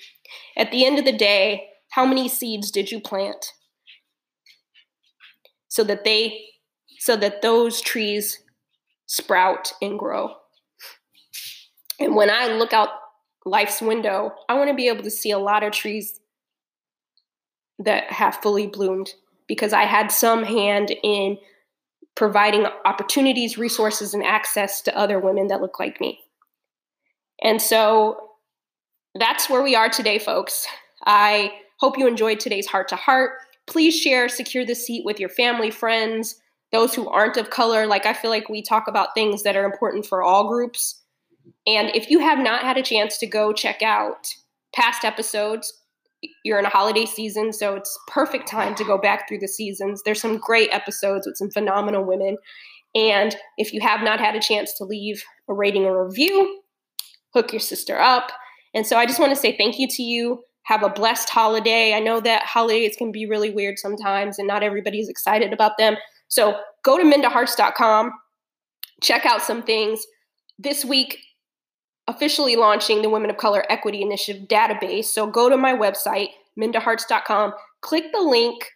At 0.57 0.71
the 0.71 0.85
end 0.85 0.99
of 0.99 1.05
the 1.05 1.13
day, 1.13 1.69
how 1.91 2.05
many 2.05 2.27
seeds 2.27 2.69
did 2.69 2.91
you 2.91 2.99
plant 2.99 3.45
so 5.69 5.85
that 5.85 6.03
they 6.03 6.37
so 6.99 7.15
that 7.15 7.41
those 7.41 7.79
trees 7.79 8.43
sprout 9.05 9.71
and 9.81 9.97
grow? 9.97 10.33
And 11.97 12.13
when 12.13 12.29
I 12.29 12.47
look 12.47 12.73
out 12.73 12.89
life's 13.45 13.81
window, 13.81 14.33
I 14.49 14.55
want 14.55 14.69
to 14.69 14.75
be 14.75 14.87
able 14.87 15.03
to 15.03 15.11
see 15.11 15.31
a 15.31 15.39
lot 15.39 15.63
of 15.63 15.71
trees 15.71 16.19
that 17.79 18.11
have 18.11 18.35
fully 18.35 18.67
bloomed 18.67 19.13
because 19.47 19.73
I 19.73 19.83
had 19.83 20.11
some 20.11 20.43
hand 20.43 20.95
in 21.03 21.37
providing 22.15 22.65
opportunities, 22.85 23.57
resources, 23.57 24.13
and 24.13 24.23
access 24.23 24.81
to 24.81 24.97
other 24.97 25.19
women 25.19 25.47
that 25.47 25.61
look 25.61 25.79
like 25.79 25.99
me. 25.99 26.19
And 27.41 27.61
so 27.61 28.29
that's 29.15 29.49
where 29.49 29.63
we 29.63 29.75
are 29.75 29.89
today, 29.89 30.19
folks. 30.19 30.67
I 31.05 31.51
hope 31.79 31.97
you 31.97 32.07
enjoyed 32.07 32.39
today's 32.39 32.67
heart 32.67 32.87
to 32.89 32.95
heart. 32.95 33.31
Please 33.65 33.95
share 33.95 34.29
Secure 34.29 34.65
the 34.65 34.75
Seat 34.75 35.03
with 35.05 35.19
your 35.19 35.29
family, 35.29 35.71
friends, 35.71 36.39
those 36.71 36.93
who 36.93 37.09
aren't 37.09 37.37
of 37.37 37.49
color. 37.49 37.87
Like, 37.87 38.05
I 38.05 38.13
feel 38.13 38.29
like 38.29 38.49
we 38.49 38.61
talk 38.61 38.87
about 38.87 39.15
things 39.15 39.43
that 39.43 39.55
are 39.55 39.65
important 39.65 40.05
for 40.05 40.21
all 40.21 40.47
groups. 40.47 41.00
And 41.67 41.89
if 41.95 42.09
you 42.09 42.19
have 42.19 42.39
not 42.39 42.61
had 42.63 42.77
a 42.77 42.83
chance 42.83 43.17
to 43.19 43.27
go 43.27 43.53
check 43.53 43.81
out 43.81 44.27
past 44.73 45.03
episodes, 45.03 45.73
you're 46.43 46.59
in 46.59 46.65
a 46.65 46.69
holiday 46.69 47.05
season, 47.05 47.51
so 47.51 47.75
it's 47.75 47.97
perfect 48.07 48.47
time 48.47 48.75
to 48.75 48.83
go 48.83 48.97
back 48.97 49.27
through 49.27 49.39
the 49.39 49.47
seasons. 49.47 50.01
There's 50.03 50.21
some 50.21 50.37
great 50.37 50.69
episodes 50.71 51.25
with 51.25 51.37
some 51.37 51.49
phenomenal 51.49 52.03
women. 52.03 52.37
And 52.93 53.35
if 53.57 53.73
you 53.73 53.81
have 53.81 54.01
not 54.01 54.19
had 54.19 54.35
a 54.35 54.39
chance 54.39 54.73
to 54.77 54.83
leave 54.83 55.23
a 55.47 55.53
rating 55.53 55.85
or 55.85 56.05
review, 56.05 56.61
hook 57.33 57.53
your 57.53 57.59
sister 57.59 57.99
up. 57.99 58.31
And 58.73 58.85
so 58.85 58.97
I 58.97 59.05
just 59.05 59.19
want 59.19 59.31
to 59.31 59.39
say 59.39 59.55
thank 59.57 59.79
you 59.79 59.87
to 59.87 60.03
you. 60.03 60.43
Have 60.63 60.83
a 60.83 60.89
blessed 60.89 61.29
holiday. 61.29 61.93
I 61.93 61.99
know 61.99 62.19
that 62.19 62.43
holidays 62.43 62.95
can 62.95 63.11
be 63.11 63.25
really 63.25 63.49
weird 63.49 63.79
sometimes 63.79 64.37
and 64.37 64.47
not 64.47 64.63
everybody's 64.63 65.09
excited 65.09 65.53
about 65.53 65.77
them. 65.77 65.95
So 66.27 66.59
go 66.83 66.97
to 66.97 67.03
mindaharts.com, 67.03 68.11
check 69.01 69.25
out 69.25 69.41
some 69.41 69.63
things. 69.63 70.05
This 70.59 70.85
week, 70.85 71.17
officially 72.11 72.55
launching 72.55 73.01
the 73.01 73.09
Women 73.09 73.29
of 73.29 73.37
Color 73.37 73.65
Equity 73.69 74.01
Initiative 74.01 74.47
database. 74.47 75.05
So 75.05 75.27
go 75.27 75.49
to 75.49 75.57
my 75.57 75.73
website, 75.73 76.29
mindaharts.com, 76.59 77.53
click 77.81 78.11
the 78.11 78.21
link, 78.21 78.69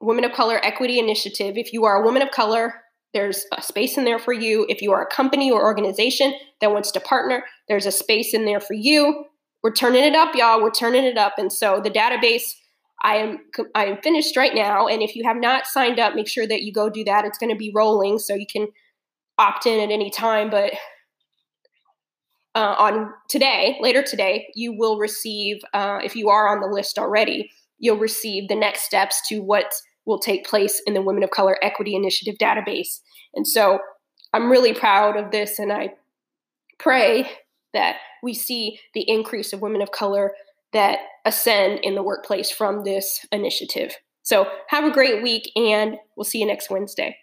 Women 0.00 0.24
of 0.24 0.32
Color 0.32 0.60
Equity 0.62 0.98
Initiative. 0.98 1.56
If 1.56 1.72
you 1.72 1.84
are 1.84 2.02
a 2.02 2.04
woman 2.04 2.22
of 2.22 2.30
color, 2.30 2.74
there's 3.14 3.46
a 3.56 3.62
space 3.62 3.96
in 3.96 4.04
there 4.04 4.18
for 4.18 4.32
you. 4.32 4.66
If 4.68 4.82
you 4.82 4.92
are 4.92 5.02
a 5.02 5.06
company 5.06 5.50
or 5.50 5.64
organization 5.64 6.34
that 6.60 6.72
wants 6.72 6.90
to 6.92 7.00
partner, 7.00 7.44
there's 7.68 7.86
a 7.86 7.92
space 7.92 8.34
in 8.34 8.44
there 8.44 8.60
for 8.60 8.74
you. 8.74 9.24
We're 9.62 9.72
turning 9.72 10.04
it 10.04 10.14
up, 10.14 10.34
y'all. 10.34 10.62
We're 10.62 10.70
turning 10.70 11.04
it 11.04 11.16
up. 11.16 11.34
And 11.38 11.50
so 11.50 11.80
the 11.82 11.90
database, 11.90 12.42
I 13.02 13.16
am 13.16 13.38
I 13.74 13.86
am 13.86 14.02
finished 14.02 14.36
right 14.36 14.54
now. 14.54 14.88
And 14.88 15.00
if 15.00 15.16
you 15.16 15.24
have 15.24 15.36
not 15.36 15.66
signed 15.66 15.98
up, 15.98 16.14
make 16.14 16.28
sure 16.28 16.46
that 16.46 16.62
you 16.62 16.72
go 16.72 16.90
do 16.90 17.04
that. 17.04 17.24
It's 17.24 17.38
going 17.38 17.52
to 17.52 17.58
be 17.58 17.72
rolling, 17.74 18.18
so 18.18 18.34
you 18.34 18.46
can 18.50 18.68
opt 19.38 19.66
in 19.66 19.80
at 19.80 19.92
any 19.92 20.10
time, 20.10 20.50
but 20.50 20.72
uh, 22.54 22.74
on 22.78 23.10
today, 23.28 23.76
later 23.80 24.02
today, 24.02 24.46
you 24.54 24.72
will 24.76 24.98
receive, 24.98 25.58
uh, 25.72 25.98
if 26.04 26.14
you 26.14 26.28
are 26.28 26.48
on 26.48 26.60
the 26.60 26.74
list 26.74 26.98
already, 26.98 27.50
you'll 27.78 27.98
receive 27.98 28.48
the 28.48 28.54
next 28.54 28.82
steps 28.82 29.20
to 29.28 29.40
what 29.40 29.74
will 30.06 30.18
take 30.18 30.46
place 30.46 30.80
in 30.86 30.94
the 30.94 31.02
Women 31.02 31.22
of 31.22 31.30
Color 31.30 31.58
Equity 31.62 31.94
Initiative 31.94 32.36
database. 32.40 33.00
And 33.34 33.46
so 33.46 33.80
I'm 34.32 34.50
really 34.50 34.74
proud 34.74 35.16
of 35.16 35.30
this, 35.30 35.58
and 35.58 35.72
I 35.72 35.94
pray 36.78 37.30
that 37.72 37.96
we 38.22 38.34
see 38.34 38.78
the 38.94 39.08
increase 39.08 39.52
of 39.52 39.60
women 39.60 39.82
of 39.82 39.90
color 39.90 40.32
that 40.72 40.98
ascend 41.24 41.80
in 41.82 41.94
the 41.94 42.02
workplace 42.02 42.50
from 42.50 42.84
this 42.84 43.24
initiative. 43.32 43.96
So 44.22 44.46
have 44.68 44.84
a 44.84 44.92
great 44.92 45.22
week, 45.22 45.50
and 45.56 45.96
we'll 46.16 46.24
see 46.24 46.38
you 46.38 46.46
next 46.46 46.70
Wednesday. 46.70 47.16